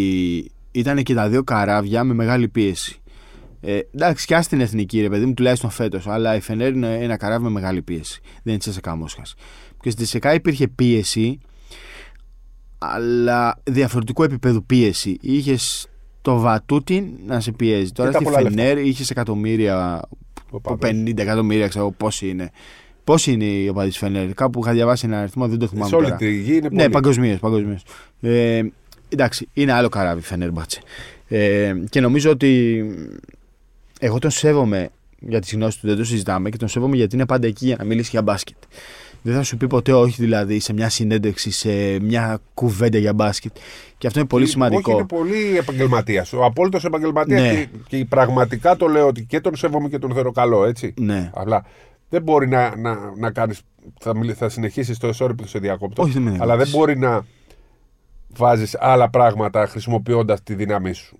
[0.70, 3.00] ήταν και τα δύο καράβια με μεγάλη πίεση.
[3.60, 6.06] Ε, εντάξει, και στην εθνική, ρε παιδί μου, τουλάχιστον φέτος.
[6.06, 8.20] Αλλά η Φενέρ είναι ένα καράβι με μεγάλη πίεση.
[8.42, 9.22] Δεν είναι σε Μόσχα.
[9.80, 11.38] Και στη ΣΕΚΑ υπήρχε πίεση,
[12.78, 15.16] αλλά διαφορετικού επίπεδου πίεση.
[15.20, 15.86] Είχες
[16.22, 17.92] το Βατούτιν να σε πιέζει.
[17.92, 18.62] Τώρα τα στη πολλά λεφτά.
[18.62, 20.02] Φενέρ είχες εκατομμύρια,
[20.50, 21.02] Ο από Παύλος.
[21.10, 22.50] 50 εκατομμύρια, ξέρω πόσοι είναι.
[23.04, 24.32] Πόσοι είναι οι οπαδοί της Φενέρ.
[24.34, 26.16] Κάπου είχα διαβάσει ένα αριθμό, δεν το θυμάμαι Σε όλη τώρα.
[26.16, 26.88] τη γη είναι Ναι, πολύ.
[26.90, 27.38] παγκοσμίως.
[27.38, 27.82] Παγκοσμίως.
[28.20, 28.62] Ε,
[29.08, 30.80] εντάξει, είναι άλλο καράβι Φενέρμπατσε.
[31.28, 32.84] Ε, και νομίζω ότι
[34.00, 34.88] εγώ τον σέβομαι
[35.20, 37.76] για τις γνώσεις του, δεν το συζητάμε και τον σέβομαι γιατί είναι πάντα εκεί για
[37.78, 38.56] να μιλήσει για μπάσκετ.
[39.28, 43.56] Δεν θα σου πει ποτέ όχι δηλαδή σε μια συνέντευξη, σε μια κουβέντα για μπάσκετ.
[43.98, 44.92] Και αυτό είναι πολύ σημαντικό.
[44.92, 46.32] Όχι, είναι πολύ επαγγελματίας.
[46.32, 47.54] Ο απόλυτος επαγγελματίας Ναι.
[47.88, 50.94] και, και πραγματικά το λέω ότι και τον σέβομαι και τον θεωρώ καλό, έτσι.
[51.00, 51.30] Ναι.
[51.34, 51.64] Αλλά
[52.08, 53.60] δεν μπορεί να, να, να κάνεις.
[54.00, 56.02] Θα, μιλ- θα συνεχίσεις το εσόρυπο σε διακόπτω.
[56.02, 56.72] Όχι, δεν με αλλά δεν διακόπτεις.
[56.74, 57.24] μπορεί να
[58.28, 61.18] βάζεις άλλα πράγματα χρησιμοποιώντας τη δύναμή σου.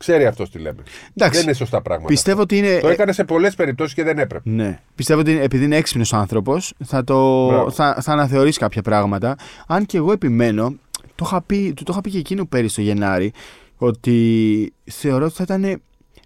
[0.00, 0.82] Ξέρει αυτός τι λέμε.
[1.14, 2.08] Εντάξει, δεν είναι σωστά πράγματα.
[2.08, 2.78] Πιστεύω ότι είναι.
[2.80, 4.50] Το έκανε σε πολλές περιπτώσεις και δεν έπρεπε.
[4.50, 4.80] Ναι.
[4.94, 7.70] Πιστεύω ότι επειδή είναι έξυπνος άνθρωπος, θα, το, Μπράβο.
[7.70, 9.36] θα, θα αναθεωρήσει κάποια πράγματα.
[9.66, 10.74] Αν και εγώ επιμένω,
[11.14, 13.32] το είχα πει, του το είχα πει και εκείνο πέρυσι το Γενάρη,
[13.76, 15.64] ότι θεωρώ ότι θα ήταν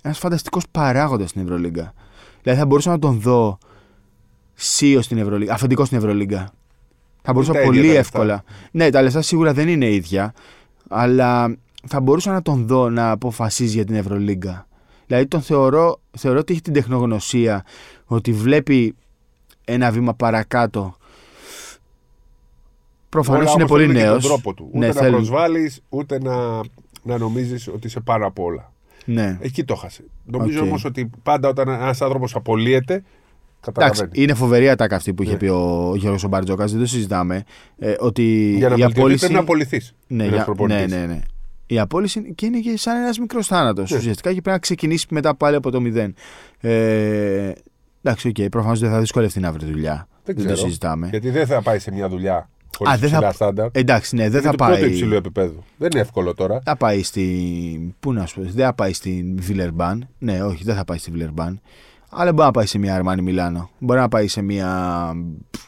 [0.02, 1.94] ένας φανταστικός παράγοντας στην Ευρωλίγκα.
[2.42, 3.58] Δηλαδή θα μπορούσα να τον δω
[4.54, 6.50] σίω στην Ευρωλίγκα, αφεντικός στην Ευρωλίγκα.
[7.22, 8.00] Θα μπορούσα τα ίδια πολύ τα λεφτά.
[8.00, 8.44] εύκολα.
[8.70, 10.34] Ναι, τα λεφτά σίγουρα δεν είναι ίδια,
[10.88, 11.56] αλλά
[11.87, 14.66] θα μπορούσα να τον δω να αποφασίζει για την Ευρωλίγκα.
[15.07, 17.64] Δηλαδή τον θεωρώ, θεωρώ ότι έχει την τεχνογνωσία,
[18.05, 18.94] ότι βλέπει
[19.64, 20.97] ένα βήμα παρακάτω.
[23.09, 24.23] Προφανώς Όλα είναι όμως πολύ θέλουν και νέος.
[24.23, 24.66] τον τρόπο του.
[24.68, 25.12] Ούτε Ναι, να θέλουν.
[25.14, 26.61] προσβάλλεις, ούτε να,
[27.03, 28.73] να νομίζεις ότι είσαι πάνω απ' όλα.
[29.05, 29.38] Ναι.
[29.40, 30.04] Εκεί το 'χασε.
[30.25, 30.66] Νομίζω Οκ.
[30.66, 34.23] όμως ότι πάντα όταν ένας άνθρωπος απολύεται, Εντάξει, καταλαβαίνει.
[34.23, 35.38] είναι φοβερή ατάκα αυτή που είχε Ναι.
[35.38, 37.42] πει ο Γιώργος Μπαρτζόκας, δεν το συζητάμε.
[37.79, 39.18] Ε, ότι Για να η βελτιωθεί απόλυση.
[39.18, 39.94] πρέπει να απολυθείς.
[40.07, 41.20] ναι, για- ναι, ναι, ναι.
[41.66, 43.90] Η απόλυση είναι- και είναι και σαν ένας μικρός θάνατος.
[43.90, 43.96] Ναι.
[43.96, 46.14] Ουσιαστικά και πρέπει να ξεκινήσει μετά πάλι από το μηδέν.
[46.61, 47.53] Ε,
[48.03, 50.09] εντάξει, οκ, προφανώς δεν θα δυσκολευτεί να βρει δουλειά.
[50.24, 50.61] Δεν Δεν, ξέρω.
[50.61, 51.09] το συζητάμε.
[51.11, 52.48] Γιατί δεν θα πάει σε μια δουλειά
[52.79, 53.68] Χωρίς Α, δεν θα- ψηλά στάνταρ.
[53.72, 54.88] Εντάξει, ναι, δεν Είναι θα το πρώτο πάει.
[54.90, 55.64] υψηλό επίπεδο.
[55.77, 56.61] Δεν είναι εύκολο τώρα.
[56.64, 57.94] Θα πάει στην.
[58.00, 60.09] Πού να σου πω, δεν θα πάει στην Βιλερμπάν.
[60.18, 61.61] Ναι, όχι, δεν θα πάει στη Βιλερμπάν.
[62.11, 63.70] Αλλά μπορεί να πάει σε μια Αρμάνι Μιλάνο.
[63.79, 65.12] Μπορεί να πάει σε μια
[65.50, 65.61] πφ,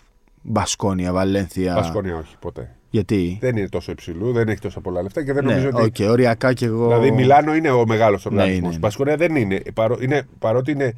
[0.42, 1.74] Μπασκόνια, Βαλένθια.
[1.74, 2.75] Μπασκόνια όχι ποτέ.
[2.90, 6.04] Γιατί; Δεν είναι τόσο υψηλού, δεν έχει τόσα πολλά λεφτά και δεν Ναι, νομίζω ότι.
[6.04, 6.86] οκ, οριακά κι εγώ.
[6.86, 8.58] Δηλαδή, Μιλάνο είναι ο μεγάλος Ναι, οργανισμός.
[8.58, 8.78] είναι, Η είναι.
[8.78, 9.62] Μπασκόνια δεν είναι.
[9.74, 9.98] Παρό...
[10.00, 10.26] είναι.
[10.38, 10.92] Παρότι είναι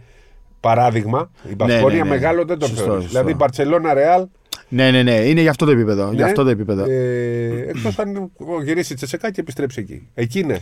[0.60, 2.08] παράδειγμα, η Μπασκόνια ναι, ναι.
[2.08, 3.02] μεγάλο δεν το Σωστό, θεωρείς.
[3.04, 3.18] σωστό.
[3.18, 4.26] Δηλαδή, Μπαρσελόνα, Ρεάλ.
[4.68, 6.12] Ναι, ναι, ναι, είναι για αυτό το επίπεδο.
[6.12, 6.84] Για αυτό το επίπεδο.
[6.90, 8.30] Ε, Εκτός αν
[8.64, 10.08] γυρίσει η Τσεσεκά και επιστρέψει εκεί.
[10.14, 10.58] Εκεί είναι.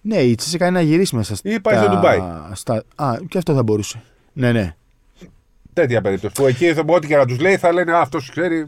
[0.00, 1.50] Ναι, η Τσέσσεκα είναι να γυρίσει μέσα στα.
[1.50, 2.18] Ή πάει στο Ντουμπάι.
[2.52, 2.82] Στα...
[2.94, 4.02] Α, και αυτό θα μπορούσε.
[4.32, 4.74] Ναι, ναι.
[5.72, 6.34] Τέτοια περίπτωση.
[6.34, 8.66] Που εκεί θα- ό,τι και να τους λέει θα λένε Αυτός ξέρει.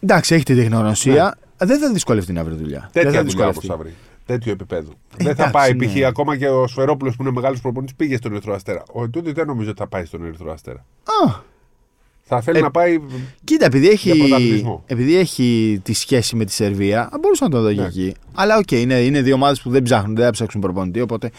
[0.00, 1.34] Εντάξει, έχει τη τεχνογνωσία.
[1.66, 2.90] Δεν θα δυσκολευτεί να βρει δουλειά.
[2.92, 3.10] δεν Ναι.
[3.10, 3.66] Τέτοια θα δουλειά όμω δυσκολευτεί.
[3.66, 3.94] θα βρει.
[4.26, 4.90] Τέτοιο επίπεδο.
[5.16, 5.94] Ε, δεν θα εντάξει, πάει π.χ.
[5.94, 6.04] ναι.
[6.04, 8.82] ακόμα και ο Σφερόπουλος που είναι μεγάλος προπονητής πήγε στον Ερυθρό Αστέρα.
[8.92, 10.84] Ο Ετούδη δεν νομίζω ότι θα πάει στον Ερυθρό Αστέρα.
[11.26, 11.32] Α,
[12.22, 12.98] Θα θέλει Ε, να πάει.
[13.44, 14.82] Κοίτα, επειδή έχει, Για πρωταθλητισμό.
[14.86, 17.86] επειδή έχει τη σχέση με τη Σερβία, θα μπορούσα να το δω και Ναι.
[17.86, 18.14] εκεί.
[18.34, 21.30] Αλλά οκ, είναι, είναι δύο ομάδες που δεν ψάχνουν, δεν θα ψάξουν προπονητή, οπότε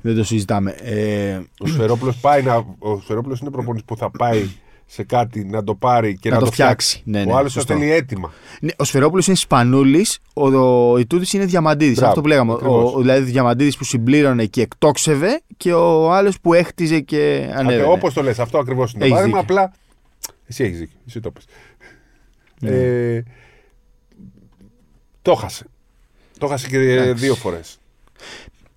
[0.00, 0.70] δεν το συζητάμε.
[0.70, 2.54] Ε, Ο Σφαιρόπουλος πάει να.
[2.78, 4.48] Ο Σφαιρόπουλος είναι προπονητής που θα πάει
[4.92, 7.02] σε κάτι να το πάρει και Να να, το φτιάξει.
[7.04, 7.74] Ναι, ναι, ο άλλος θα σωστό.
[7.74, 8.32] θέλει έτοιμα.
[8.60, 10.48] ναι, ο Σφαιρόπουλος είναι Σπανούλης, ο,
[10.90, 11.94] ο Ιτούδης είναι Διαμαντίδης.
[11.94, 12.52] Μπράβο, Αυτό που λέγαμε.
[12.52, 12.94] Ο, ακριβώς.
[12.94, 17.82] ο, δηλαδή Διαμαντίδης που συμπλήρωνε και εκτόξευε και ο άλλος που έχτιζε και ανέβαινε.
[17.92, 19.40] Όπως το λες, αυτό ακριβώς είναι το Έχεις παράδειγμα.
[19.40, 19.54] δίκιο.
[19.56, 19.72] Απλά.
[20.46, 20.98] Εσύ έχεις δίκιο.
[21.06, 21.44] Εσύ το πες.
[22.60, 22.70] Ναι.
[22.70, 23.22] Ε,
[25.22, 25.64] το χάσε.
[26.38, 27.12] Το χάσε και Εντάξει.
[27.24, 27.78] δύο φορές.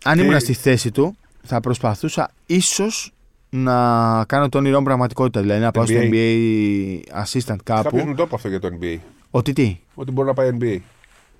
[0.03, 3.12] Αν Και- ήμουν στη θέση του, θα προσπαθούσα ίσως
[3.55, 5.41] να κάνω το όνειρό μου πραγματικότητα.
[5.41, 6.11] Δηλαδή να πάω στο NBA.
[6.11, 7.83] NBA assistant κάπου.
[7.83, 8.97] Κάποιο μου το είπε αυτό για το NBA.
[9.29, 10.77] Ότι τι, Ότι μπορεί να πάει NBA.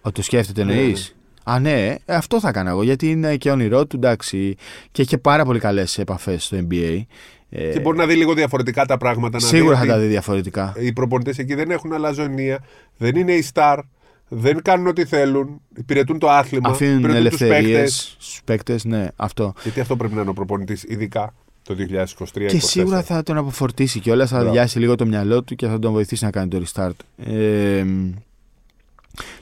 [0.01, 1.53] ότι το σκέφτεται Ναι, εννοείς; ναι.
[1.53, 2.83] Α, ναι, ε, αυτό θα έκανα εγώ.
[2.83, 4.55] Γιατί είναι και όνειρό του, εντάξει.
[4.91, 7.01] Και έχει πάρα πολύ καλές επαφές στο NBA.
[7.49, 9.37] Ε, Και μπορεί να δει λίγο διαφορετικά τα πράγματα.
[9.41, 10.73] να σίγουρα δει θα ότι τα δει διαφορετικά.
[10.77, 12.63] Οι προπονητές εκεί δεν έχουν αλαζονία,
[12.97, 13.79] δεν είναι οι star,
[14.27, 18.15] δεν κάνουν ό,τι θέλουν, υπηρετούν το άθλημα, Αφήνουν υπηρετούν τους ελευθερίες παίκτες.
[18.19, 19.53] στους παίκτες, ναι, αυτό.
[19.63, 21.75] Γιατί αυτό πρέπει να είναι ο προπονητής, ειδικά το
[22.33, 22.47] 2023.
[22.47, 24.49] Και σίγουρα θα τον αποφορτήσει και όλα, θα Μπράβο.
[24.49, 27.25] αδειάσει λίγο το μυαλό του και θα τον βοηθήσει να κάνει το restart.
[27.25, 27.85] Ε,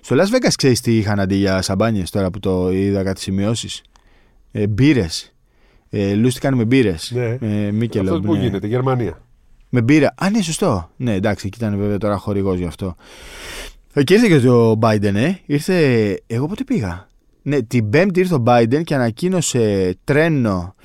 [0.01, 3.81] στο Las Vegas ξέρεις τι είχαν αντί για σαμπάνιες τώρα που το είδα κάτι σημειώσεις;
[4.51, 5.33] Ε, μπύρες.
[5.89, 7.11] Ε, λούστηκαν με μπύρες.
[7.15, 7.37] Ναι.
[7.41, 8.09] Ε, Μίκελο.
[8.13, 8.39] Αυτό που ναι.
[8.39, 9.21] γίνεται, Γερμανία.
[9.69, 10.13] Με μπύρα.
[10.17, 10.89] Α, ναι, σωστό.
[10.95, 12.95] Ναι, εντάξει, εκεί ήταν βέβαια τώρα χορηγός γι' αυτό.
[13.93, 15.33] Ε, Και ήρθε και ο Biden, ε.
[15.45, 16.19] Ήρθε.
[16.27, 17.07] Εγώ πότε πήγα;
[17.41, 20.75] Ναι, την Πέμπτη ήρθε ο Biden και ανακοίνωσε τρένο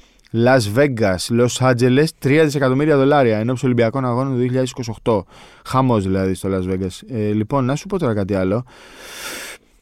[0.45, 4.65] Las Vegas, Los Angeles 3 δισεκατομμύρια δολάρια ενώ Ολυμπιακών Αγώνων του
[5.05, 5.23] 2028.
[5.65, 7.01] Χαμός δηλαδή στο Las Vegas.
[7.09, 8.65] Ε, λοιπόν, να σου πω τώρα κάτι άλλο.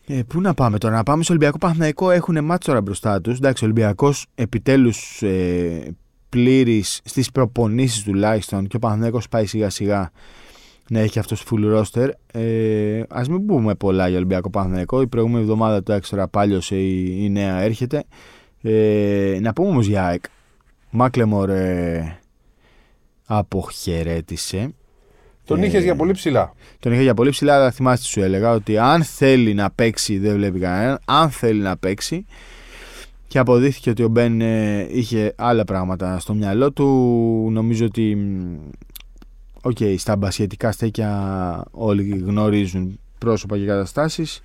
[0.06, 2.10] Ε, πού να πάμε τώρα, να πάμε στο Ολυμπιακό Παναθηναϊκό.
[2.10, 3.36] Έχουν μάτς τώρα μπροστά τους.
[3.36, 5.94] Εντάξει, ο Ολυμπιακός επιτέλους ε,
[6.28, 10.10] πλήρης στις προπονήσεις τουλάχιστον και ο Παναθηναϊκός πάει σιγά σιγά
[10.88, 12.08] να έχει αυτός full roster.
[12.32, 15.00] Ε, Α μην πούμε πολλά για Ολυμπιακό Παναθηναϊκό.
[15.00, 18.04] Η προηγούμενη εβδομάδα το έξτρα πάλιωσε η, η νέα έρχεται.
[18.62, 20.24] Ε, να πούμε όμως για ΑΕΚ.
[20.96, 22.18] Μάκλεμορ ε,
[23.26, 24.74] αποχαιρέτησε.
[25.44, 26.52] Τον Ε, είχε για πολύ ψηλά.
[26.78, 30.18] Τον είχα για πολύ ψηλά, αλλά θυμάστε τι σου έλεγα ότι αν θέλει να παίξει
[30.18, 30.98] δεν βλέπει κανέναν.
[31.04, 32.26] Αν θέλει να παίξει.
[33.26, 36.86] Και αποδείχθηκε ότι ο Μπεν ε, είχε άλλα πράγματα στο μυαλό του.
[37.50, 38.14] Νομίζω ότι.
[38.14, 38.56] μ,
[39.62, 44.42] Οκ, στα μπασχετικά στέκια όλοι γνωρίζουν πρόσωπα και καταστάσεις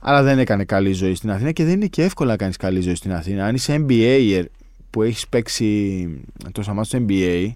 [0.00, 2.80] αλλά δεν έκανε καλή ζωή στην Αθήνα και δεν είναι και εύκολο να κάνεις καλή
[2.80, 3.44] ζωή στην Αθήνα.
[3.44, 4.44] Αν είσαι NBA
[4.90, 6.08] που έχεις παίξει
[6.52, 7.48] τόσα μάτια στο NBA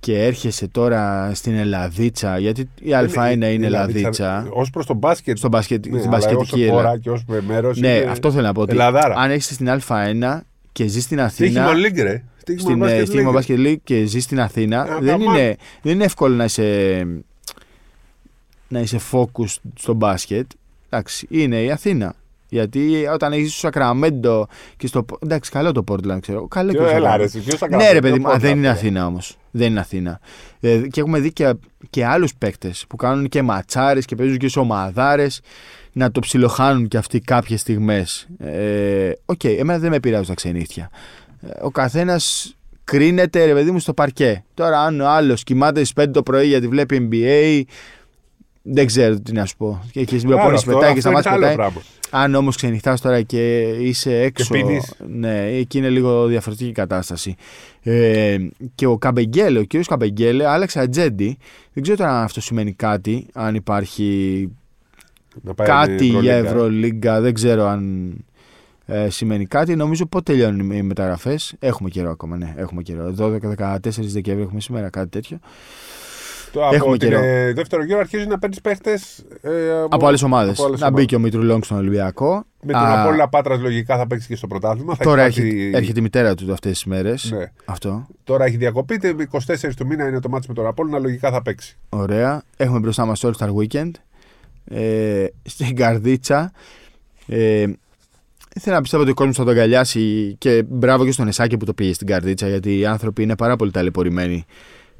[0.00, 5.38] και έρχεσαι τώρα στην Ελλαδίτσα, γιατί η Α1 είναι Ελλαδίτσα, Ω προς τον μπάσκετ.
[5.38, 6.82] στο μπασκετ, ναι, στην αλλά ως μπασκετική Ελλάδα.
[6.82, 7.78] χώρα και ως μέρος.
[7.78, 8.60] Ναι, αυτό θέλω να πω.
[8.60, 9.14] Ότι Ελλαδάρα.
[9.16, 10.40] αν έχεις στην Α1
[10.72, 11.48] και ζεις στην Αθήνα.
[11.68, 12.22] Στίχημα League, ρε.
[12.40, 13.36] Στίχημα στην ε, Basket Στίγμα League.
[13.44, 15.38] Basket League και ζεις στην Αθήνα, Ε, δεν, καμά.
[15.38, 17.06] είναι, δεν είναι εύκολο να είσαι,
[18.68, 19.46] να είσαι focus
[19.78, 20.50] στο μπάσκετ.
[20.88, 22.14] Εντάξει, είναι η Αθήνα.
[22.54, 25.04] Γιατί όταν έχεις στο Σακραμέντο και στο.
[25.22, 26.46] Εντάξει, καλό το Portland, ξέρω.
[26.48, 27.40] Καλό και Ποιο- το Έλα, ρε, Sacramento.
[27.44, 29.36] ποιος θα Ναι, κάνει, ρε ποιο παιδί μου, α, Portland, δεν είναι ρε; Αθήνα όμως.
[29.50, 30.20] Δεν είναι Αθήνα.
[30.60, 31.54] Ε, και έχουμε δει και,
[31.90, 35.40] και άλλους παίκτες που κάνουν και ματσάρες και παίζουν και σε ομαδάρες
[35.92, 38.26] να το ψιλοχάνουν και αυτοί κάποιες στιγμές.
[38.38, 40.90] Ε, Οκ, εμένα δεν με πειράζουν τα ξενύχτια.
[41.42, 42.54] Ε, Ο καθένας
[42.84, 44.44] κρίνεται, ρε παιδί μου, στο παρκέ.
[44.54, 47.62] Τώρα, αν ο άλλος κοιμάται στις 5 το πρωί γιατί βλέπει NBA,
[48.66, 49.82] δεν ξέρω τι να σου πω.
[49.92, 51.56] Και έχεις στην Άρα, προπόνηση αυτό- πετάει και αυτό στα είναι μάτια άλλο πετάει.
[51.56, 51.80] πράγμα.
[52.10, 54.52] Αν όμως ξενυχτά τώρα και είσαι έξω.
[54.52, 54.94] πίνεις.
[55.08, 57.34] ναι, εκεί είναι λίγο διαφορετική η κατάσταση.
[57.82, 58.36] Ε,
[58.74, 61.36] και ο Καμπεγγέλε, ο κύριος Καμπεγγέλε, άλλαξε ατζέντη.
[61.72, 64.48] Δεν ξέρω τώρα αν αυτό σημαίνει κάτι, αν υπάρχει
[65.42, 66.48] Να πάει κάτι η για Ευρωλίγκα.
[66.50, 67.20] Ευρωλίγκα.
[67.20, 68.12] Δεν ξέρω αν
[68.86, 69.76] ε, σημαίνει κάτι.
[69.76, 71.54] Νομίζω πότε τελειώνουν οι μεταγραφές.
[71.58, 73.14] Έχουμε καιρό ακόμα, ναι, έχουμε καιρό.
[73.18, 75.38] 12-14 Δεκέμβρη έχουμε σήμερα, κάτι τέτοιο.
[76.54, 77.22] Το, από Έχουμε την, καιρό.
[77.22, 79.24] ε, δεύτερο γύρο αρχίζει να παίρνεις παίχτες.
[79.40, 79.50] Ε,
[79.88, 80.58] Από άλλες ομάδες.
[80.58, 81.06] από άλλες Να μπει ομάδες.
[81.06, 82.44] και ο Μήτρου Λόγκ στον Ολυμπιακό.
[82.62, 84.94] Με τον Α, Απόλλωνα Πάτρας λογικά θα παίξει και στο πρωτάθλημα.
[84.94, 87.30] Θα Τώρα έχει έρχεται, πάρει- έρχεται η μητέρα του αυτές τις μέρες.
[87.30, 87.50] Ναι.
[87.64, 88.06] Αυτό.
[88.24, 88.96] Τώρα έχει διακοπή.
[88.96, 90.98] τε- 24 του μήνα είναι το μάτι με τον Απόλλωνα.
[90.98, 91.76] Λογικά θα παίξει.
[91.88, 92.42] Ωραία.
[92.56, 93.90] Έχουμε μπροστά μας το All Star Weekend.
[94.64, 96.52] Ε, στην Καρδίτσα.
[97.26, 97.66] Ε,
[98.56, 101.64] Ήθελα να πιστεύω ότι ο κόσμος θα τον αγκαλιάσει και μπράβο και στον Εσάκη που
[101.64, 104.44] το πήγε στην Καρδίτσα γιατί οι άνθρωποι είναι πάρα πολύ ταλαιπωρημένοι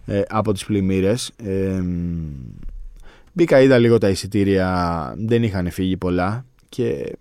[0.07, 1.31] ε, από τις πλημμύρες.
[1.45, 1.83] Ε,
[3.33, 7.17] μπήκα, είδα λίγο τα εισιτήρια, δεν είχαν φύγει πολλά και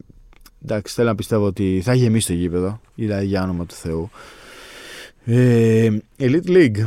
[0.64, 2.82] εντάξει, θέλω να πιστεύω ότι θα γεμίσει το γήπεδο.
[2.96, 4.10] Είδα για όνομα του Θεού.
[5.26, 6.84] Ε, Elite League.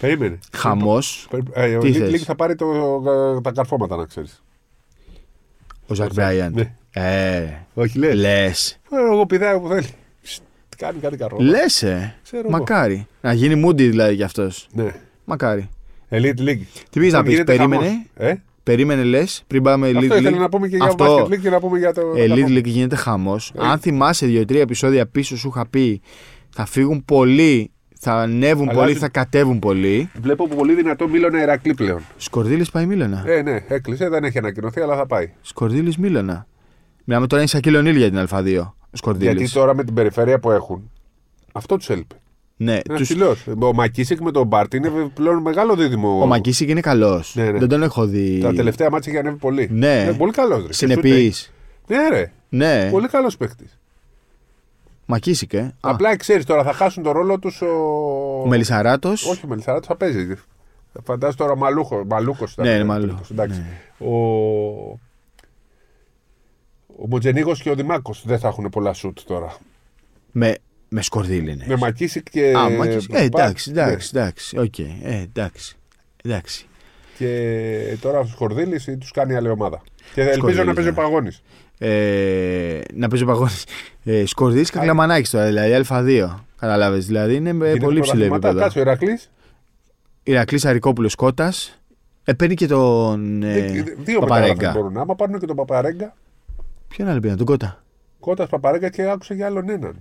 [0.00, 0.38] Περίμενε.
[0.52, 1.28] Χαμός.
[1.52, 3.00] Ε, ο Τι Elite θες; League θα πάρει το,
[3.42, 4.42] τα καρφώματα, να ξέρεις.
[5.86, 6.52] Ο Ζακ Μπράιαν.
[6.54, 6.74] Ναι.
[6.92, 8.14] Ε, Όχι, λες.
[8.14, 8.78] λες.
[9.10, 9.86] Εγώ πηδάει όπου θέλει.
[10.22, 10.42] Ψτ,
[10.76, 11.50] Κάνει κάτι καρφώματα.
[11.50, 12.14] Λες, ε.
[12.22, 12.50] Ξέρω εγώ.
[12.50, 13.06] Μακάρι.
[13.20, 14.68] Να γίνει μούντι δηλαδή κι αυτός.
[14.72, 14.94] Ναι.
[15.30, 15.68] Μακάρι.
[16.10, 16.62] Elite League.
[16.90, 18.04] Τι πει να πεις, Γίνεται περίμενε; χαμός.
[18.16, 20.40] Ε; Περίμενε, λες, πριν πάμε Elite Αυτό ήθελα League.
[20.40, 21.16] να πούμε και για Αυτό.
[21.24, 22.02] Basket League και να πούμε για το.
[22.16, 23.52] Elite τα- League γίνεται χαμός.
[23.56, 23.66] Ε.
[23.66, 26.00] Αν θυμάσαι δύο-τρία επεισόδια πίσω, σου είχα πει
[26.50, 30.10] θα φύγουν πολλοί, θα ανέβουν Αλλάζει- πολλοί, θα κατέβουν πολλοί.
[30.20, 32.00] Βλέπω πολύ δυνατό Μίλωνα Ηρακλή πλέον.
[32.16, 35.32] Σκορδίλης πάει Μίλωνα; Ε, ναι, έκλεισε, δεν έχει ανακοινωθεί, αλλά θα πάει.
[35.40, 36.46] Σκορδίλης Μίλωνα.
[37.04, 38.74] Μιλάμε τώρα είναι σαν Κιλονίλ για την Α2.
[38.90, 39.34] Ο Σκορδίλης.
[39.36, 40.90] Γιατί τώρα με την περιφέρεια που έχουν,
[41.52, 42.19] αυτό τους έλειπε.
[42.62, 43.08] Ναι, Ένα τους...
[43.08, 43.36] ψηλό.
[43.60, 46.20] Ο Μακίσικ με τον Μπάρτι είναι πλέον μεγάλο δίδυμο.
[46.22, 47.34] Ο Μακίσικ είναι καλός.
[47.34, 47.58] Ναι, ναι.
[47.58, 48.40] Δεν τον έχω δει.
[48.40, 49.68] Τα τελευταία μάτια έχει ανέβει πολύ.
[49.72, 50.02] Ναι.
[50.02, 50.66] Είναι πολύ καλός.
[50.70, 51.52] Συνεπής.
[51.86, 52.32] Ναι, ρε.
[52.48, 53.64] Ναι, Πολύ καλός παίχτη.
[55.06, 55.58] Μακίσικ, ε.
[55.60, 57.66] Α, Απλά ξέρεις τώρα θα χάσουν τον ρόλο τους ο.
[58.42, 59.08] Ο Μελισαράτο.
[59.08, 60.34] Όχι, ο Μελισσαράτος θα παίζει.
[61.04, 62.04] Φαντάζομαι τώρα Μαλούχο.
[62.08, 63.60] Μαλούκος ήταν, Ναι, είναι ε, Μαλούχος, τελικός, Εντάξει.
[63.98, 64.06] ναι.
[64.08, 64.14] Ο,
[66.96, 69.56] ο Μοτζενίγος και ο Δημάκος δεν θα έχουν πολλά σουτ τώρα.
[70.32, 70.54] Με,
[70.92, 71.64] με σκορδίλη είναι.
[71.68, 72.52] Με Μακίσικ και.
[72.56, 73.12] Α, Μακίσικ.
[73.14, 73.80] Ε, εντάξει, Ναι.
[73.82, 74.58] εντάξει, εντάξει.
[74.58, 74.78] Οκ.
[74.78, 74.88] Ε,
[75.22, 75.76] εντάξει.
[76.24, 76.64] Εντάξει.
[77.18, 79.82] Και τώρα ο Σκορδίλης τους κάνει άλλη ομάδα.
[80.14, 80.96] Και ελπίζω Σκορδίλης, να παίζει ο ναι.
[80.96, 81.30] Παγόνη.
[81.78, 83.50] Ε, να παίζει ο παγόνι.
[84.04, 86.34] Ε, Σκορδίλης και Κλαμανάκη τώρα, δηλαδή Α2.
[86.58, 86.98] Καταλάβει.
[86.98, 88.60] Δηλαδή είναι με πολύ ψηλό επίπεδο.
[88.60, 89.30] Κάτσε ο Ηρακλής.
[90.22, 91.52] Ηρακλής Αρικόπουλος Κότα.
[92.24, 94.72] Ε, παίρνει και τον ε, Δύο μεταγραφές Παπαρέγκα.
[94.72, 94.96] μπορούν.
[94.96, 96.14] Άμα πάρουν και τον Παπαρέγκα,
[96.88, 97.82] Ποιον άλλο πήρε, τον Κότα.
[98.20, 99.98] Κότα Παπαρέγκα και άκουσα για άλλον έναν.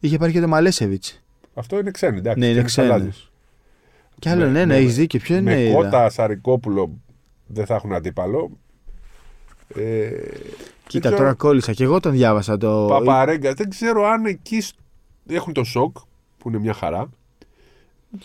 [0.00, 1.22] Είχε πάρει και τον Μαλέσεβιτς.
[1.54, 2.38] Αυτό είναι ξένοι, εντάξει.
[2.40, 2.90] Ναι, είναι και ξένος.
[2.90, 3.30] αλλάζεις.
[4.18, 5.00] Και άλλον Ναι, ένα, ναι, έχεις ναι.
[5.00, 5.20] δίκιο.
[5.20, 5.54] Ποιο είναι.
[5.54, 5.74] Με είδα.
[5.74, 6.90] Κότα Σαρικόπουλο
[7.46, 8.50] δεν θα έχουν αντίπαλο.
[9.74, 10.08] Ε,
[10.86, 11.72] Κοίτα, δεν τώρα ξέρω, κόλλησα.
[11.72, 12.56] Και εγώ τον διάβασα.
[12.58, 12.86] Το...
[12.88, 14.74] Παπαρέγκα, δεν ξέρω αν εκεί σ-
[15.28, 15.96] έχουν το σοκ
[16.38, 17.08] που είναι μια χαρά.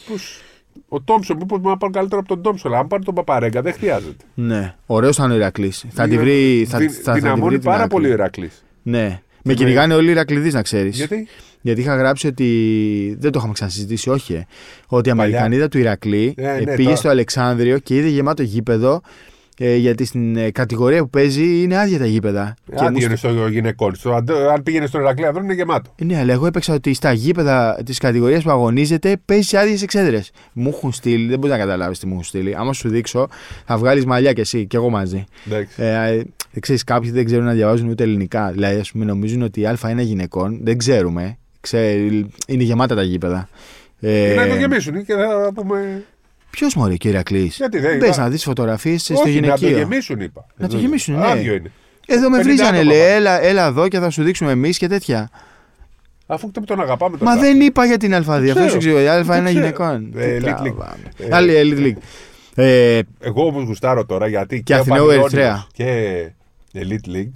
[0.10, 0.42] Πώς,
[0.88, 2.74] ο Τόμσον, μήπως να πάρουν καλύτερο από τον Τόμσον.
[2.74, 4.24] Αν πάρουν τον Παπαρέγκα, δεν χρειάζεται.
[4.34, 5.86] Ναι, ωραίος ήταν ο Ηρακλής.
[5.90, 6.66] Θα τη Είναι- βρει.
[6.70, 7.90] Θα, δυ- θα, θα τη δυναμώνει βρει την πάρα άκρη.
[7.90, 8.64] πολύ ο Ηρακλής.
[8.84, 9.22] Ναι.
[9.44, 10.96] Με Και κυνηγάνε όλοι οι Ηρακλειδεί, να ξέρεις.
[10.96, 11.28] Γιατί;
[11.66, 12.48] Γιατί είχα γράψει ότι.
[13.20, 14.34] Δεν το είχαμε ξανασυζητήσει, όχι.
[14.34, 14.46] ε.
[14.88, 15.24] Ότι η Παλιά.
[15.24, 16.96] Αμερικανίδα του Ηρακλή Ε, ε, ναι, πήγε τώρα.
[16.96, 19.02] στο Αλεξάνδριο και είδε γεμάτο γήπεδο.
[19.58, 22.54] Ε, γιατί στην ε, κατηγορία που παίζει είναι άδεια τα γήπεδα.
[22.66, 23.96] Και αν μου πήγαινε στο γυναικών.
[23.96, 25.94] Στο, αντ- αν πήγαινες στον Ηρακλή Ανδρών είναι γεμάτο.
[25.96, 29.78] Ε, Ναι, αλλά εγώ έπαιξα ότι στα γήπεδα της κατηγορίας που αγωνίζεται παίζει σε άδειε
[29.82, 30.32] εξέδρες.
[30.54, 32.56] Μου έχουν στείλει, δεν μπορείς να καταλάβεις τι μου έχουν στείλει.
[32.56, 33.28] Άμα σου δείξω,
[33.66, 35.24] θα βγάλεις μαλλιά κι εσύ και εγώ μαζί.
[35.48, 35.82] Εντάξει.
[35.84, 36.08] Ε,
[36.54, 38.52] ε, ξέρεις, κάποιοι δεν ξέρουν να διαβάζουν ούτε ελληνικά.
[38.52, 41.38] Δηλαδή, ας πούμε, νομίζουν ότι η Α1 γυναικών δεν ξέρουμε.
[41.64, 41.92] Ξέ,
[42.48, 43.50] είναι γεμάτα τα γήπεδα.
[44.00, 46.04] Ε, Ε, να το γεμίσουν και θα πούμε.
[46.50, 47.52] Ποιος μωρέ, κύριε Ακλή.
[47.56, 48.24] Γιατί δεν Πες είπα.
[48.24, 49.78] να δεις φωτογραφίες στο Όχι, να το γυναικείο.
[49.78, 50.46] γεμίσουν, είπα.
[50.58, 51.26] Να το γεμίσουν, ναι.
[51.26, 51.72] Άδειο είναι.
[52.08, 53.00] Εδώ με 50 βρίζανε, άτομα λέει.
[53.02, 53.14] πάνε.
[53.14, 55.30] Έλα, έλα εδώ και θα σου δείξουμε εμείς και τέτοια.
[56.26, 58.20] Αφού τον αγαπάμε τον Μα δεν είπα για την Α2.
[58.28, 58.70] Αυτό ξέρω.
[58.70, 59.00] σου ξέρω.
[59.00, 59.50] Η Α1 ξέρω.
[59.50, 60.12] γυναικών.
[60.16, 60.64] Ε, Τι Elite League.
[60.64, 61.12] τραβάμε.
[61.18, 62.02] Ε, Άλλη Elite League.
[62.56, 65.66] Ε, Εγώ όμως γουστάρω τώρα γιατί και, Αθηναίου ο Πανιόνιος Ερυθρέα.
[65.74, 66.30] και
[66.74, 67.32] Elite League.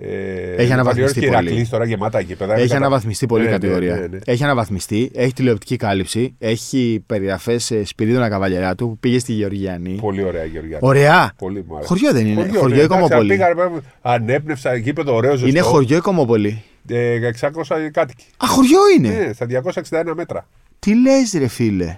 [0.00, 1.38] Ε, Έχει αναβαθμιστεί και πολύ.
[1.46, 2.52] Ηρακλής τώρα γεμάτα γήπεδα.
[2.52, 3.94] Έχει Είναι κατα- αναβαθμιστεί πολύ η Ναι, ναι, κατηγορία.
[3.94, 4.18] ναι, ναι.
[4.24, 9.98] Έχει αναβαθμιστεί, έχει τηλεοπτική κάλυψη, έχει περιγραφές Σπυρίδωνα Καβαλιαράτου που πήγε στη Γεωργιανή.
[10.00, 10.78] Πολύ ωραία Γεωργιά.
[10.80, 11.32] Ωραία!
[11.38, 11.88] Πολύ μου άρεσε.
[11.88, 12.40] Χωριό δεν είναι.
[12.40, 13.28] Χωριό, ναι, η εντάξει, Κομοπόλη.
[13.28, 13.54] πήγα, ρε,
[14.02, 15.46] Ανέπνευσα γήπεδο ωραίο ζεστό.
[15.46, 16.62] Είναι χωριό η Κομοπολή.
[16.88, 18.24] Ε, 600 κάτοικοι.
[18.36, 19.08] Α, χωριό είναι!
[19.08, 20.46] Ναι, στα 261 μέτρα.
[20.78, 21.94] Τι λες, ρε φίλε;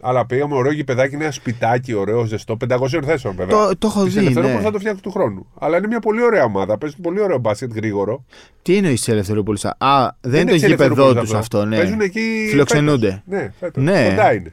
[0.00, 3.56] Αλλά πήγαμε ωραίο γηπεδάκι, είναι ένα σπιτάκι ωραίο, ζεστό, 500 θέσεων βέβαια.
[3.66, 4.64] Το- το έχω Της δει, Ελευθερούπολης ναι.
[4.64, 5.46] θα το φτιάξω του χρόνου.
[5.58, 6.78] Αλλά είναι μια πολύ ωραία ομάδα.
[6.78, 8.24] Παίζει πολύ ωραίο μπάσκετ γρήγορο.
[8.62, 9.74] Τι εννοείς τη Ελευθερούπολης; Α,
[10.20, 11.76] δεν είναι το της γήπεδό Ελευθερούπολης τους αυτό, ναι.
[11.76, 12.46] Παίζουν εκεί.
[12.50, 13.06] Φιλοξενούνται.
[13.10, 13.22] φέτος.
[13.42, 13.82] Ναι, φέτος.
[13.84, 14.08] Ναι.
[14.08, 14.52] Κοντά είναι.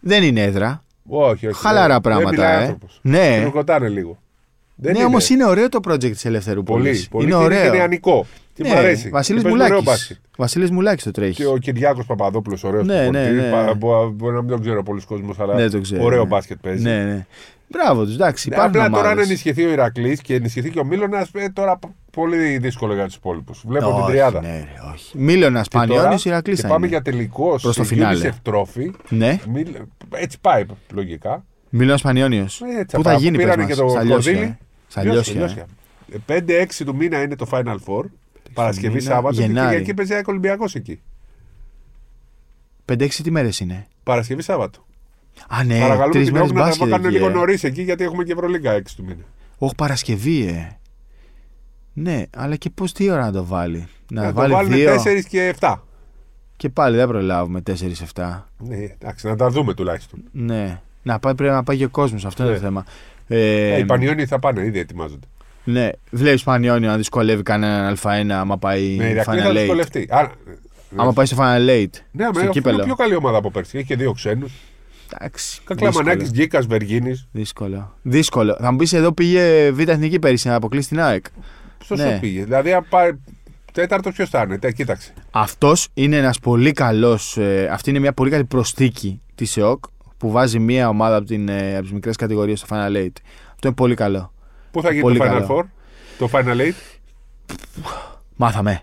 [0.00, 0.84] Δεν είναι έδρα.
[1.08, 1.60] Όχι, όχι.
[1.60, 2.60] Χαλαρά δεν- πράγματα, Δεν μιλάει ε.
[2.60, 2.98] άνθρωπος.
[3.02, 3.40] Ναι.
[3.42, 4.18] Τον κοτάνε λίγο.
[4.74, 7.08] Δεν ναι, όμως είναι ωραίο το project της Ελευθερούπολης.
[7.08, 7.24] Πολύ, πολύ.
[7.24, 7.66] Είναι και ωραίο.
[7.66, 8.26] Είναι νεανικό.
[8.58, 9.08] Τι ναι, μου αρέσει.
[9.08, 9.84] Βασίλης Και παίζουν ωραίο Μουλάκης.
[9.84, 10.16] μπάσκετ.
[10.36, 11.34] Βασίλης Μουλάκης το τρέχει.
[11.34, 13.74] Και ο Κυριάκος Παπαδόπουλος, ωραίος Ναι, ναι, ναι.
[14.12, 16.28] Μπορεί να μην τον ξέρω πολλοί κόσμο, αλλά Ναι, το ξέρω, ωραίο ναι.
[16.28, 16.82] μπάσκετ παίζει.
[16.82, 17.26] Ναι, ναι.
[17.70, 18.48] Μπράβο τους, εντάξει.
[18.48, 19.28] Ναι, Υπάρχουν Απλά τώρα αν ομάδες.
[19.28, 21.78] ενισχυθεί ο Ηρακλής και ενισχυθεί και ο Μίλωνας, τώρα
[22.10, 23.62] πολύ δύσκολο για τους υπόλοιπους.
[23.66, 24.40] Βλέπω την Όχι, τριάδα.
[24.40, 25.18] Ναι, ρε, όχι.
[25.18, 26.94] Μίλωνας Και τώρα- Πανιόνιο Ηρακλής και θα πάμε είναι.
[26.94, 28.30] για τελικό Προς το στη φινάλε.
[28.44, 28.90] UNICEF Trophy.
[29.08, 29.76] Ναι, Μίλ-
[30.14, 31.44] Έτσι πάει λογικά.
[31.68, 32.42] Μίλωνας Πανιόνιο.
[32.78, 33.14] Έτσι Πού πάει.
[33.14, 33.70] θα γίνει, πες Πήρανε μας.
[33.72, 34.50] και το Στα Λιώσια, Κονδύλι.
[34.52, 34.58] ε.
[34.88, 35.66] Στα Λιώσια,
[36.12, 36.16] ε.
[36.26, 38.04] 5-6 του μήνα είναι το Final Four.
[38.62, 39.68] Παρασκευή, μήνα, Σάββατο και Γενάρη.
[39.68, 41.00] Κυριακή παίζει ΑΕΚ Ολυμπιακός εκεί.
[42.84, 44.86] 5-6 τι μέρες είναι; Παρασκευή Σάββατο.
[45.48, 46.88] Α, ναι, Παρακαλούμε τρεις την μέρες ΕΟΚ να τα μπάσκετ.
[46.90, 47.32] κάνουν εκεί, λίγο ε.
[47.32, 49.22] νωρίς εκεί γιατί έχουμε και Ευρωλίγκα 6 του μήνα.
[49.58, 50.76] Όχι Παρασκευή, ε.
[51.92, 54.94] Ναι, αλλά και πώς τι ώρα να το βάλει; Να, Να το βάλει βάλουν δύο;
[54.94, 55.74] 4 και 7.
[56.56, 57.62] και πάλι δεν προλάβουμε
[58.14, 58.44] 4-7.
[58.58, 60.22] Ναι, εντάξει, να τα δούμε τουλάχιστον.
[60.32, 60.80] Ναι.
[61.02, 62.58] Να πάει, πρέπει να πάει και ο κόσμος, αυτό είναι Ναι.
[62.58, 62.84] το θέμα.
[63.28, 65.26] Ε, Ε, οι Πανιόνιοι θα πάνε, ήδη ετοιμάζονται.
[65.70, 69.54] Ναι, βλέπεις Πανιόνιο να δυσκολεύει κανέναν Α1 άμα πάει Ναι, η Ηρακλή Final θα Eight.
[69.56, 70.08] δυσκολευτεί.
[70.10, 70.30] Α,
[70.96, 71.90] Άμα πάει στο Final Eight.
[72.10, 72.84] Ναι, στο με είναι κύπελο.
[72.84, 73.76] πιο καλή ομάδα από πέρσι.
[73.78, 74.52] Έχει και δύο ξένους.
[75.12, 75.60] Εντάξει.
[75.64, 76.42] Κακλαμανάκης, δύσκολο.
[76.42, 77.28] Γκίκας, Βεργίνης.
[77.32, 77.94] Δύσκολο.
[78.02, 78.56] Δύσκολο.
[78.60, 81.24] Θα μου πεις εδώ πήγε Β' Εθνική πέρυσι να αποκλείσει την ΑΕΚ.
[81.78, 82.18] Ποιο Ναι.
[82.20, 82.44] πήγε.
[82.44, 83.10] Δηλαδή, αν πάει
[83.72, 85.12] τέταρτος, ποιος θα είναι; Τε, κοίταξε.
[85.30, 87.36] Αυτός είναι ένας πολύ καλός.
[87.36, 89.84] Ε, αυτή είναι μια πολύ καλή προσθήκη της ΕΟΚ
[90.16, 93.12] που βάζει μια ομάδα από, την, ε, από τις μικρές κατηγορίες στο Final Eight.
[93.52, 94.32] Αυτό είναι πολύ καλό.
[94.70, 95.46] Πού θα γίνει Πολύ το Final καλό.
[95.50, 95.64] Four,
[96.18, 96.74] το Final Eight;
[98.36, 98.80] Μάθαμε.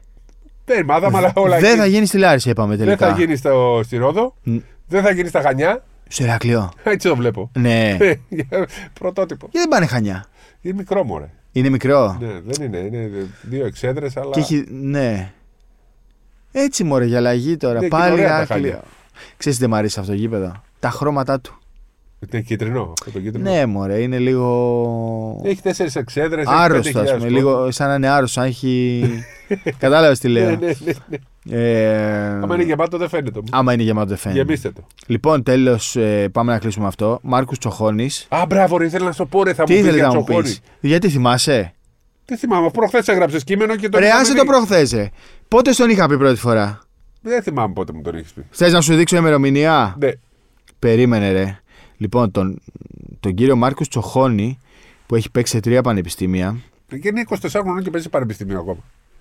[0.66, 1.80] Δεν μάθαμε, αλλά όλα Δεν εκεί.
[1.80, 3.08] θα γίνει στη Λάρισα, είπαμε Δεν τελικά.
[3.08, 4.36] θα γίνει στο, στη Ρόδο.
[4.44, 4.58] Μ.
[4.88, 5.84] Δεν θα γίνει στα Χανιά.
[6.08, 6.72] Στο Ηρακλείο.
[6.84, 7.52] Έτσι το βλέπω.
[7.58, 7.98] Ναι.
[9.00, 9.48] Πρωτότυπο.
[9.52, 10.26] Γιατί δεν πάνε χανιά;
[10.62, 11.30] Είναι μικρό μωρέ.
[11.52, 12.18] Είναι μικρό.
[12.20, 12.78] Ναι, δεν είναι.
[12.78, 13.10] Είναι
[13.42, 14.30] δύο εξέδρες, αλλά.
[14.32, 14.66] Και έχει.
[14.70, 15.32] Ναι.
[16.52, 17.74] Έτσι μωρέ για αλλαγή τώρα.
[17.74, 18.70] Ναι, και Πάλι ωραία τα Ηράκλειο.
[18.72, 18.84] Χανιά.
[19.38, 21.60] Ξέρεις τι δεν μ' αρέσει αυτό το γήπεδο; Τα χρώματά του.
[22.34, 22.94] Είναι κίτρινο.
[23.00, 23.50] Αυτό το κίτρινο.
[23.52, 25.42] Ναι, μωρέ, είναι λίγο.
[25.44, 26.46] Έχει τέσσερις εξέδρες.
[26.48, 27.30] Άρρωστο, ας πούμε.
[27.30, 28.42] Λίγο σαν να είναι άρρωστο.
[28.42, 29.04] Αν έχει.
[29.78, 30.50] Κατάλαβες τι Ναι, λέω.
[30.50, 31.18] ναι, ναι, ναι.
[31.50, 33.38] Ε, Άμα είναι γεμάτο, δεν φαίνεται.
[33.38, 33.50] όμως.
[33.54, 34.40] άμα είναι γεμάτο, δεν φαίνεται.
[34.42, 34.82] Γεμίστε το.
[35.08, 35.98] Λοιπόν, τέλος,
[36.32, 37.20] πάμε να κλείσουμε αυτό.
[37.22, 38.26] Μάρκο Τσοχώνης.
[38.30, 40.08] Α, μπράβο, ρε, ήθελα να σου το πω, ρε, θα Τι μου πει ήθελε για
[40.08, 40.44] να μου τσοχώρι.
[40.48, 41.74] πεις; Γιατί θυμάσαι;
[42.26, 44.00] Τι θυμάμαι, προχθές έγραψες κείμενο και το.
[44.00, 44.48] Ρε, είχαμε άσε το δει.
[44.48, 45.12] προχθέ.
[45.48, 46.80] Πότε στον είχα πει πρώτη φορά;
[47.22, 48.42] Δεν θυμάμαι πότε μου τον έχει πει.
[48.50, 50.10] Θες να σου δείξω ημερομηνία; Ναι.
[50.80, 51.60] Περίμενε, ρε.
[51.98, 52.62] Λοιπόν, τον,
[53.20, 54.58] τον κύριο Μάρκος Τσοχώνη
[55.08, 56.58] που έχει παίξει σε τρία πανεπιστήμια.
[56.88, 58.78] Και είναι 24 χρονών και παίζει πανεπιστήμιο ακόμα.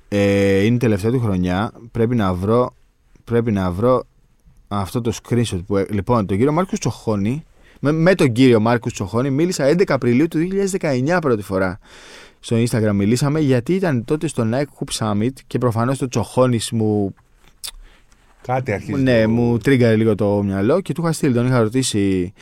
[0.09, 1.72] Ε, είναι η τελευταία του χρονιά.
[1.93, 2.75] Πρέπει να βρω,
[3.25, 4.05] πρέπει να βρω
[4.68, 5.77] αυτό το screenshot που.
[5.77, 7.45] έ- Λοιπόν, τον κύριο Μάρκος Τσοχώνη.
[7.81, 10.39] Με, με τον κύριο Μάρκος Τσοχώνη μίλησα 11 Απριλίου του
[10.81, 11.79] 2019 πρώτη φορά.
[12.41, 17.14] Στο Instagram μιλήσαμε γιατί ήταν τότε στο Nike Hoop Summit και προφανώς το Τσοχώνης μου
[18.47, 19.03] Κάτι αρχίζει.
[19.03, 21.34] ναι, το- μου τρίγκαρε λίγο το μυαλό και του είχα στείλει.
[21.34, 22.32] Τον είχα ρωτήσει.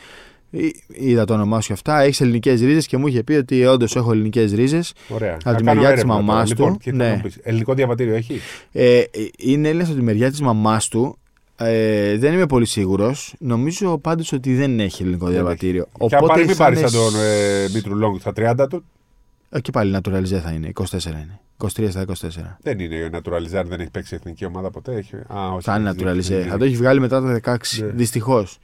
[0.55, 1.99] «Εί- Είδα το όνομά σου και αυτά.
[2.01, 4.93] Έχεις ελληνικές ρίζες και μου είχε πει ότι όντως έχω ελληνικές ρίζες.
[5.09, 5.29] Ωραία.
[5.33, 6.25] Από τη Θα κάνω μεριά της έρευνα τώρα.
[6.25, 7.07] μαμάς Λοιπόν, του, και τι ναι.
[7.09, 7.37] θα μου πεις.
[7.43, 8.39] Ελληνικό διαβατήριο έχει;
[8.71, 9.05] Ε, ε,
[9.37, 11.17] είναι Έλληνα από τη μεριά της μαμάς του.
[11.57, 13.33] Ε, δεν είμαι πολύ σίγουρος.
[13.39, 15.85] Νομίζω πάντως ότι δεν έχει ελληνικό διαβατήριο.
[16.07, 18.67] και αν πάρει, μην θα πάρεις είναι σαν τον σ- ε, Μήτρου Λόγκ στα 30
[18.69, 18.83] του.
[19.55, 20.71] Ε, και πάλι naturalize θα είναι.
[20.73, 21.39] 24 είναι.
[21.57, 22.13] 23 στα 24.
[22.61, 24.95] Δεν είναι ο Naturalizer, δεν έχει παίξει εθνική ομάδα ποτέ.
[24.95, 25.15] Έχει...
[25.15, 26.39] Α, όχι, Θα είναι έχει δίκιο, naturalize.
[26.39, 27.55] έχει Θα το έχει βγάλει μετά το 16.
[27.79, 27.85] Ναι.
[27.87, 28.59] Δυστυχώς.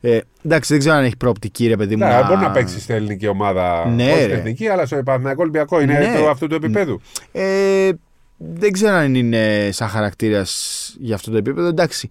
[0.00, 2.04] Ε, εντάξει, δεν ξέρω αν έχει προοπτική, ρε παιδί μου.
[2.04, 3.88] Ναι, να- μπορεί να παίξει στην ελληνική ομάδα.
[3.88, 4.36] Ναι, όχι στην ρε.
[4.38, 6.18] εθνική, αλλά στο Παναθηναϊκό Ολυμπιακό είναι Ναι.
[6.20, 7.00] το, αυτού του επίπεδου.
[7.32, 7.90] Ε,
[8.36, 11.68] δεν ξέρω αν είναι σαν χαρακτήρας για αυτό το επίπεδο.
[11.68, 12.08] Εντάξει.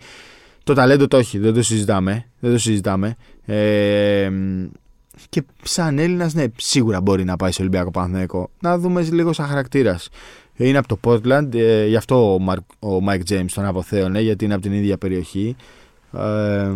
[0.64, 2.26] Το ταλέντο το έχει, δεν το συζητάμε.
[2.40, 3.16] Δεν το συζητάμε.
[3.46, 4.30] Ε,
[5.30, 8.50] και σαν Έλληνας, ναι, σίγουρα μπορεί να πάει σε Ολυμπιακό Παναθηναϊκό.
[8.60, 10.10] Να δούμε λίγο σαν χαρακτήρας.
[10.56, 14.46] Είναι από το Portland, ε, γι' αυτό ο, Μαρ, ο Mike James τον αποθέωνε, γιατί
[14.46, 15.56] είναι από την ίδια περιοχή.
[16.14, 16.72] Ε,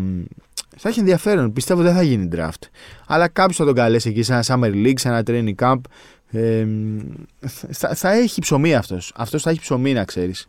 [0.77, 1.53] θα έχει ενδιαφέρον.
[1.53, 2.67] Πιστεύω δεν θα γίνει draft.
[3.07, 5.79] Αλλά κάποιος θα τον καλέσει εκεί σε ένα Summer League, σε ένα training camp.
[6.31, 6.65] Ε,
[7.69, 9.13] θα, θα έχει ψωμί αυτός.
[9.15, 10.47] Αυτός θα έχει ψωμί να ξέρεις.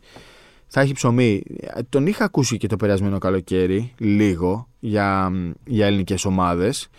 [0.67, 1.43] Θα έχει ψωμί.
[1.89, 5.31] Τον είχα ακούσει και το περασμένο καλοκαίρι, λίγο, για,
[5.65, 6.89] για ελληνικές ομάδες.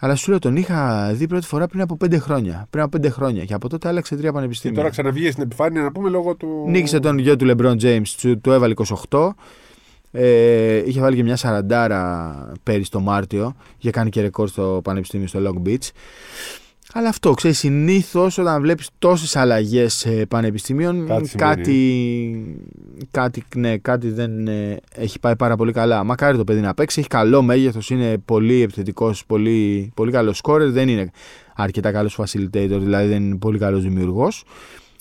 [0.00, 2.66] Αλλά σου λέω, τον είχα δει πρώτη φορά πριν από πέντε χρόνια.
[2.70, 3.44] Πριν από πέντε χρόνια.
[3.44, 4.76] Και από τότε άλλαξε τρία Και πανεπιστήμια.
[4.76, 6.64] τώρα ξαναβγεί στην επιφάνεια να πούμε λόγω του.
[6.68, 8.74] Νίκησε τον γιο του LeBron James, του, του έβαλε
[9.08, 9.30] 28.
[10.10, 13.54] Ε, είχε βάλει και μια σαραντάρα πέρυσι το Μάρτιο.
[13.78, 15.88] Είχε κάνει και ρεκόρ στο Πανεπιστήμιο στο Long Beach.
[16.92, 22.60] Αλλά αυτό, ξέρεις, συνήθως όταν βλέπεις τόσες αλλαγές πανεπιστήμιων, Κάτι κάτι,
[23.10, 26.04] κάτι, ναι, κάτι δεν ε, έχει πάει πάρα πολύ καλά.
[26.04, 27.00] Μακάρι το παιδί να παίξει.
[27.00, 30.70] Έχει καλό μέγεθος, είναι πολύ επιθετικός, πολύ, πολύ καλός σκόρερ.
[30.70, 31.10] Δεν είναι
[31.54, 34.44] αρκετά καλός facilitator, δηλαδή δεν είναι πολύ καλός δημιουργός.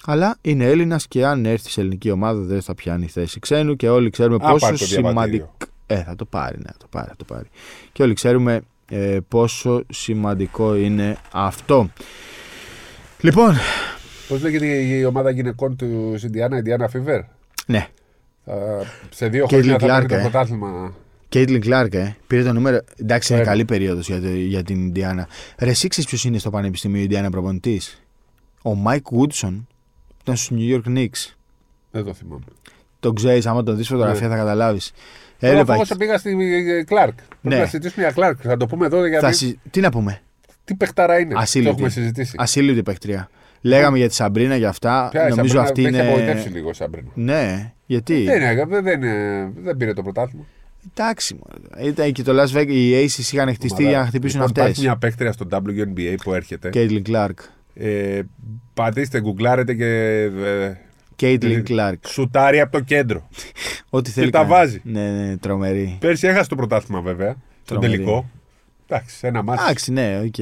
[0.06, 3.90] Αλλά είναι Έλληνας και αν έρθει σε ελληνική ομάδα δεν θα πιάνει θέση ξένου και
[3.90, 5.10] όλοι ξέρουμε Αν πόσο πάρει το διαβατήριο.
[5.20, 5.54] σημαντικό.
[5.86, 7.48] Ε, θα το πάρει, ναι, θα το πάρει, θα το πάρει.
[7.92, 11.90] Και όλοι ξέρουμε ε, πόσο σημαντικό είναι αυτό.
[13.22, 13.56] Λοιπόν,
[14.28, 17.20] Πώς λέγεται η ομάδα γυναικών του Ιντιάνα, Ιντιάνα Fever;
[17.68, 17.88] ναι,
[18.46, 20.30] Θα- σε δύο Και η χρόνια θα Λικλάρκα, πάρει το ε.
[20.30, 20.94] πρωτάθλημα.
[21.30, 22.16] Κέιτλιν Κλάρκ, ε.
[22.28, 22.80] Πήρε το νούμερο.
[22.98, 23.54] Εντάξει, είναι Βέβαια.
[23.56, 25.28] καλή περίοδος για, το- για την Ινδιάνα.
[25.58, 28.02] Ρε, εσύ ξέρεις ποιος είναι στο Πανεπιστήμιο Ινδιάνα προπονητής;
[28.62, 29.68] Ο Μάικ Γούντσον
[30.08, 31.34] που ήταν στους New York Knicks.
[31.92, 32.44] Δεν το θυμάμαι.
[33.00, 34.34] Τον ξέρεις, άμα τον δεις φωτογραφία Ναι.
[34.34, 34.92] θα καταλάβεις.
[35.40, 35.74] Εγώ Έβλεπα.
[35.74, 36.38] φόγος πήγα στη
[36.70, 37.18] ε, Κλάρκ.
[37.18, 37.26] Ναι.
[37.42, 38.38] Πρέπει να συζητήσουμε για Κλάρκ.
[38.44, 39.26] Θα το πούμε εδώ γιατί.
[39.26, 40.22] Θα συ- Τι να πούμε;
[40.66, 41.34] Τι παιχτάρα είναι.
[41.38, 41.70] Ασύλληπτη.
[41.72, 42.36] Το έχουμε συζητήσει.
[42.38, 43.30] Ασύλληπτη παίκτρια.
[43.62, 45.08] Λέγαμε για τη Σαμπρίνα για αυτά.
[45.12, 46.08] Ποια η Νομίζω Σαμπρίνα, αυτή με έχει είναι.
[46.08, 47.10] απογοητεύσει λίγο η Σαμπρίνα.
[47.14, 50.46] Ναι, γιατί; Δεν, είναι, δεν, είναι, δεν πήρε το πρωτάθλημα.
[50.96, 51.90] Εντάξει, μωρέ.
[51.90, 52.68] ήταν και το Las Vegas.
[52.68, 54.64] Οι Aces είχαν χτιστεί για να χτυπήσουν λοιπόν, αυτές.
[54.64, 56.70] Υπάρχει μια παίκτρια στο WNBA που έρχεται.
[56.70, 57.40] Κέιτλιν Κλάρκ.
[57.74, 58.20] Ε,
[58.74, 59.86] πατήστε, γκουγκλάρετε και.
[60.46, 60.72] Ε,
[61.18, 62.08] Κέιτλιν ε, Κλάρκ.
[62.08, 63.28] Σουτάρει από το κέντρο.
[63.90, 64.30] Ό,τι θέλει.
[64.30, 64.50] τα κάνει.
[64.50, 64.82] βάζει.
[64.84, 65.98] Ναι, ναι, τρομερή.
[66.00, 67.36] Πέρσι έχασε το πρωτάθλημα βέβαια.
[67.64, 67.92] Στον Τρομερή.
[67.92, 68.30] τελικό.
[68.88, 69.62] Εντάξει, ένα μάτι.
[69.64, 70.36] Εντάξει, ναι, οκ.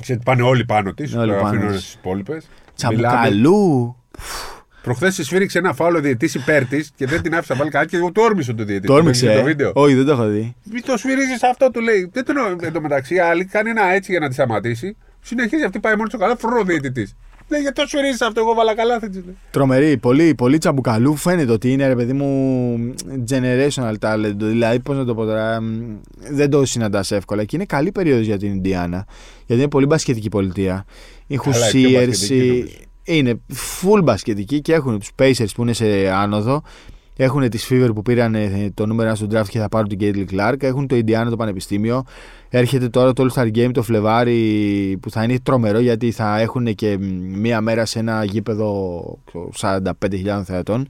[0.00, 1.14] Ξέρετε, πάνε όλοι πάνω της.
[1.14, 1.80] Όλοι πάνω Αφήνουν της.
[1.80, 2.48] στις υπόλοιπες.
[2.76, 3.96] Τσαμπουκαλού.
[4.82, 7.86] Προχθές της σφύριξε ένα φάουλο διαιτή υπέρ της και δεν την άφησε να βάλει κάτι
[7.86, 8.86] και εγώ το όρμησε το διαιτή.
[8.86, 9.26] Το όρμηξε.
[9.26, 10.54] Το ε; βίντεο; Όχι, δεν το έχω δει.
[10.72, 12.10] Μη το σφυρίζεις αυτό, του λέει.
[12.12, 14.96] Δεν τον εν τω μεταξύ, η άλλη κάνει ένα έτσι για να τη σταματήσει.
[15.20, 17.16] Συνεχίζει αυτή πάει μόνο στο καλά, φρουρό διαιτητής.
[17.48, 19.36] Ναι, γιατί το σφυρίζει αυτό, εγώ βάλα καλά, δεν λέει.
[19.50, 21.16] Τρομερή, πολύ, πολύ τσαμπουκαλού.
[21.16, 22.94] Φαίνεται ότι είναι ρε παιδί μου
[23.28, 24.34] generational talent.
[24.36, 25.96] Δηλαδή, πώς να το πω τώρα, μ,
[26.30, 27.44] δεν το συναντάς εύκολα.
[27.44, 29.06] Και είναι καλή περίοδος για την Ινδιάνα.
[29.46, 30.84] Γιατί είναι πολύ μπασκετική πολιτεία.
[31.26, 32.74] Οι Καλά, η πιο Hoosiers μπασκετική, νομίζω.
[33.04, 33.40] είναι
[33.80, 36.62] full μπασκετική και έχουν τους Pacers που είναι σε άνοδο.
[37.18, 39.98] Έχουν τη Fever που πήραν ε, το νούμερο 1 στο draft και θα πάρουν την
[40.00, 40.62] Caitlin Clark.
[40.62, 42.04] Έχουν το Indiana το Πανεπιστήμιο.
[42.48, 46.74] Έρχεται τώρα το All Star Game το Φλεβάρι που θα είναι τρομερό γιατί θα έχουν
[46.74, 47.04] και μ,
[47.40, 50.88] μία μέρα σε ένα γήπεδο ξέρω, 45.000 θεατών.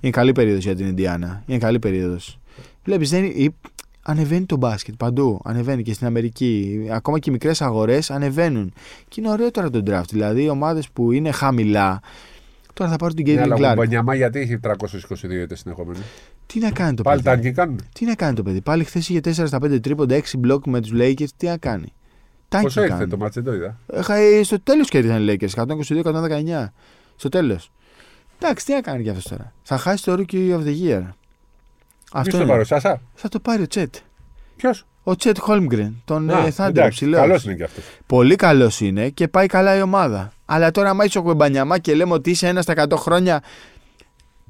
[0.00, 1.42] Είναι καλή περίοδος για την Indiana.
[1.46, 2.38] Είναι καλή περίοδος.
[2.84, 3.54] Βλέπεις, δεν είναι-
[4.02, 5.40] ανεβαίνει το μπάσκετ παντού.
[5.44, 6.80] Ανεβαίνει και στην Αμερική.
[6.90, 8.72] Ακόμα και οι μικρές αγορές ανεβαίνουν.
[9.08, 10.08] Και είναι ωραίο τώρα το draft.
[10.10, 12.00] Δηλαδή οι ομάδες που είναι χαμηλά.
[12.74, 13.76] Τώρα θα πάρουν την Ναι, Caitlin αλλά ο Clark.
[13.76, 15.98] Μπανιαμά γιατί έχει 322 ήττε συνεχόμενοι.
[16.46, 17.80] Τι να κάνει το Πάλι παιδί; τάγκη κάνουν.
[17.92, 20.80] Τι να κάνει το παιδί; Πάλι χθες είχε 4 στα 5 τρίποντα, 6 μπλοκ με
[20.80, 21.28] τους Lakers.
[21.36, 21.92] Τι να κάνει;
[22.48, 23.10] Τάκι Πόσο ήρθε κάνει.
[23.10, 23.78] το μάτς, δεν το είδα.
[23.92, 25.48] Έχα, ε, στο τέλος κέρδισαν οι Lakers.
[25.48, 26.72] 122-119.
[27.16, 27.70] Στο τέλος.
[28.38, 31.02] Εντάξει, τι να κάνει κι αυτός τώρα; Θα χάσει το Rookie of the Year.
[32.12, 32.46] Αυτό Ποιος το είναι.
[32.46, 33.94] πάρει, ο Σάσα; Θα το πάρει ο Τσέτ.
[34.56, 36.02] Ποιος; Ο Τσέτ Χόλμγκρεν.
[36.04, 37.20] Τον ε, Thunder εντάξει, ψηλός.
[37.20, 37.84] καλός είναι και αυτός.
[38.06, 40.32] Πολύ καλός είναι και πάει καλά η ομάδα.
[40.44, 43.42] Αλλά τώρα, άμα είσαι ο Κουεμπανιαμά και λέμε ότι είσαι ένας στα 100 χρόνια.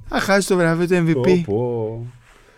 [0.09, 1.44] Θα χάσεις το βραβείο του MVP.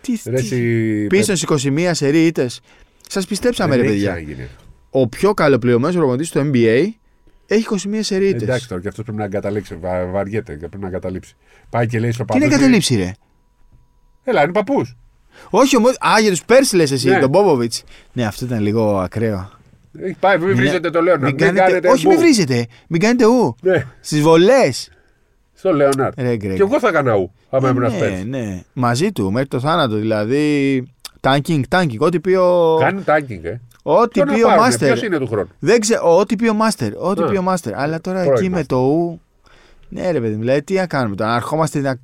[0.01, 2.61] Τι, Ρε, τι- εσύ, Πίσω στις 21 σερή ήττες.
[3.09, 4.13] Σας πιστέψαμε, ρε δεν έχει παιδιά.
[4.13, 4.47] ξαναγίνει.
[4.89, 6.87] Ο πιο καλοπληρωμένος προπονητής του NBA
[7.47, 8.41] έχει 21 σερή ήττες.
[8.41, 9.75] Εντάξει τώρα και αυτός πρέπει να εγκαταλείψει.
[9.75, 11.35] Βα, βαριέται και πρέπει να εγκαταλείψει.
[11.69, 12.55] Πάει και λέει στο Τι είναι παππού.
[12.55, 13.11] εγκαταλείψει, ρε;
[14.23, 14.95] Έλα, είναι παππούς.
[15.49, 15.91] Όχι όμως.
[15.91, 17.19] Α, για τους Πέρσι λες εσύ, Ναι.
[17.19, 17.73] τον Μπόμποβιτ.
[18.13, 19.49] Ναι, αυτό ήταν λίγο ακραίο.
[20.01, 20.53] Έχει πάει, μην Ναι.
[20.53, 21.23] βρίζετε το Λέοναρντ.
[21.23, 22.09] Μην κάνετε, όχι, μπου.
[22.11, 22.65] μην βρίζετε.
[22.87, 23.55] Μην κάνετε ου.
[23.61, 24.89] Ναι, Στις βολές.
[25.53, 26.19] στο Λέοναρντ.
[26.19, 26.55] Ρε, Γκρέγκ.
[26.55, 27.31] Και εγώ θα έκανα ου.
[27.49, 28.25] Άμα ήμουν ναι, σπέρ.
[28.25, 28.63] ναι.
[28.73, 29.95] Μαζί του μέχρι το θάνατο.
[29.95, 30.83] Δηλαδή.
[31.21, 31.97] Tanking, tanking.
[31.97, 32.77] Ό,τι πει ο.
[32.79, 33.61] Κάνει τάγκινγκ, ε.
[33.83, 34.87] Ό,τι πει ο Μάστερ.
[34.91, 36.17] Ποιος είναι του χρόνου; Δεν ξέρω.
[36.17, 36.91] Ό,τι πει ο Μάστερ.
[36.97, 37.25] Ό,τι Α.
[37.25, 37.79] πει ο Μάστερ.
[37.79, 38.65] Αλλά τώρα Πρώην εκεί με Μάστερ.
[38.65, 39.21] το ου.
[39.89, 40.39] Ναι, ρε παιδί μου.
[40.39, 41.29] Δηλαδή τι να κάνουμε τώρα.
[41.29, 41.95] Να ερχόμαστε να.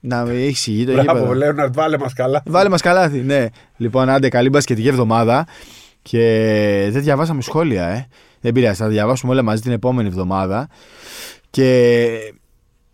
[0.00, 1.34] Να έχεις σιγεί το Μπράβο, γήπεδο.
[1.34, 2.42] Λέοναρντ, βάλε μας καλά.
[2.46, 3.46] Βάλε μας καλάθι, ναι.
[3.76, 5.46] Λοιπόν, άντε, καλή μπασκετική εβδομάδα.
[6.02, 8.06] Και δεν διαβάσαμε σχόλια, ε.
[8.40, 10.68] Δεν πειράζει, θα διαβάσουμε όλα μαζί την επόμενη εβδομάδα.
[11.50, 12.06] Και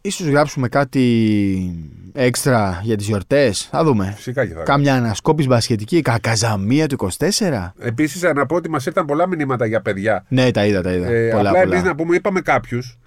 [0.00, 3.68] ίσως γράψουμε κάτι έξτρα για τις γιορτές.
[3.70, 4.12] Θα δούμε.
[4.16, 4.64] Φυσικά και θα κάνω.
[4.64, 7.72] Κάμια ανασκόπηση μπασκετική, κακαζαμία του 24.
[7.78, 10.24] Επίσης, να πω ότι μας ήρθαν πολλά μηνύματα για παιδιά.
[10.28, 11.07] Ναι, τα είδα, τα είδα.
[11.09, 11.76] Ε, πολλά, απλά πολλά.
[11.76, 12.98] εμεί να πούμε, είπαμε κάποιους.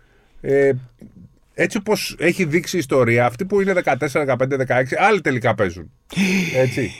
[0.41, 0.71] Ε,
[1.61, 5.91] έτσι όπως έχει δείξει η ιστορία, αυτοί που είναι 14, 15, 16, άλλοι τελικά παίζουν.
[6.55, 6.91] Έτσι.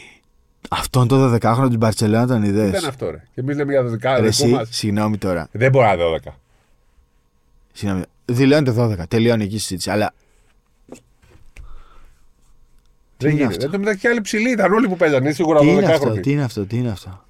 [0.69, 2.79] Αυτόν το 12χρονο της Μπαρτσελώνα τον Δεν είδες.
[2.79, 3.23] είναι αυτό, ρε.
[3.33, 4.67] Και εμείς λέμε για 12 Ρε, δικού εσύ, μας.
[4.71, 5.47] συγγνώμη τώρα.
[5.51, 6.31] Δεν μπορεί να είναι 12.
[7.73, 8.03] Συγγνώμη.
[8.25, 9.07] Δηλώνεται 12.
[9.07, 9.89] Τελειώνει εκεί η συζήτηση.
[9.91, 10.13] Αλλά
[13.17, 13.45] Δεν είναι γίνεται.
[13.55, 15.25] αυτό; Εν τω μεταξύ, άλλοι ψηλοί ήταν όλοι που παίζανε.
[15.25, 16.21] Είναι σίγουρα τι είναι 12 αυτό, χρόνια.
[16.21, 17.23] τι είναι αυτό, τι είναι αυτό.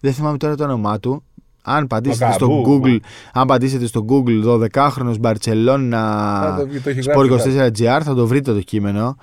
[0.00, 1.24] Δεν θυμάμαι τώρα το όνομά του.
[1.68, 2.96] Αν πατήσετε στο Μακαμπού, Google,
[3.32, 6.00] αν πατήσετε στο Google 12χρονο Μπαρσελόνα
[6.40, 9.16] Α, το- το έχει Σπορ γράψει, 24GR θα το βρείτε το κείμενο.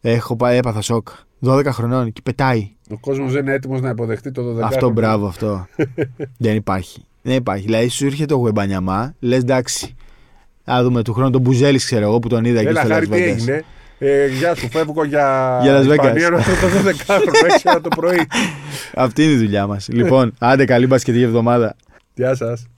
[0.00, 1.08] Έχω πάει, έπαθα σοκ.
[1.46, 2.70] 12 χρονών και πετάει.
[2.90, 5.66] Ο κόσμος δεν είναι έτοιμος να υποδεχτεί το 12 Αυτό μπράβο, αυτό.
[6.38, 7.04] Δεν υπάρχει.
[7.22, 7.64] Δεν υπάρχει.
[7.64, 9.94] Δηλαδή σου έρχεται ο Γουεμπανιαμά, λες εντάξει.
[10.70, 13.06] Α δούμε του χρόνου τον Μπουζέλης, ξέρω εγώ που τον είδα εκεί Έλα, στο χάρη,
[13.06, 13.26] Las τι Vegas.
[13.26, 13.64] έγινε;
[13.98, 15.90] Ε, γεια σου, φεύγω για, Για Las Vegas.
[15.90, 18.26] Ισπανία να έρθω το 12χρονο, 6 ώρα το πρωί.
[18.94, 19.88] Αυτή είναι η δουλειά μας.
[19.88, 21.76] λοιπόν, άντε καλή μπασκετική εβδομάδα.
[22.14, 22.71] Γεια σας.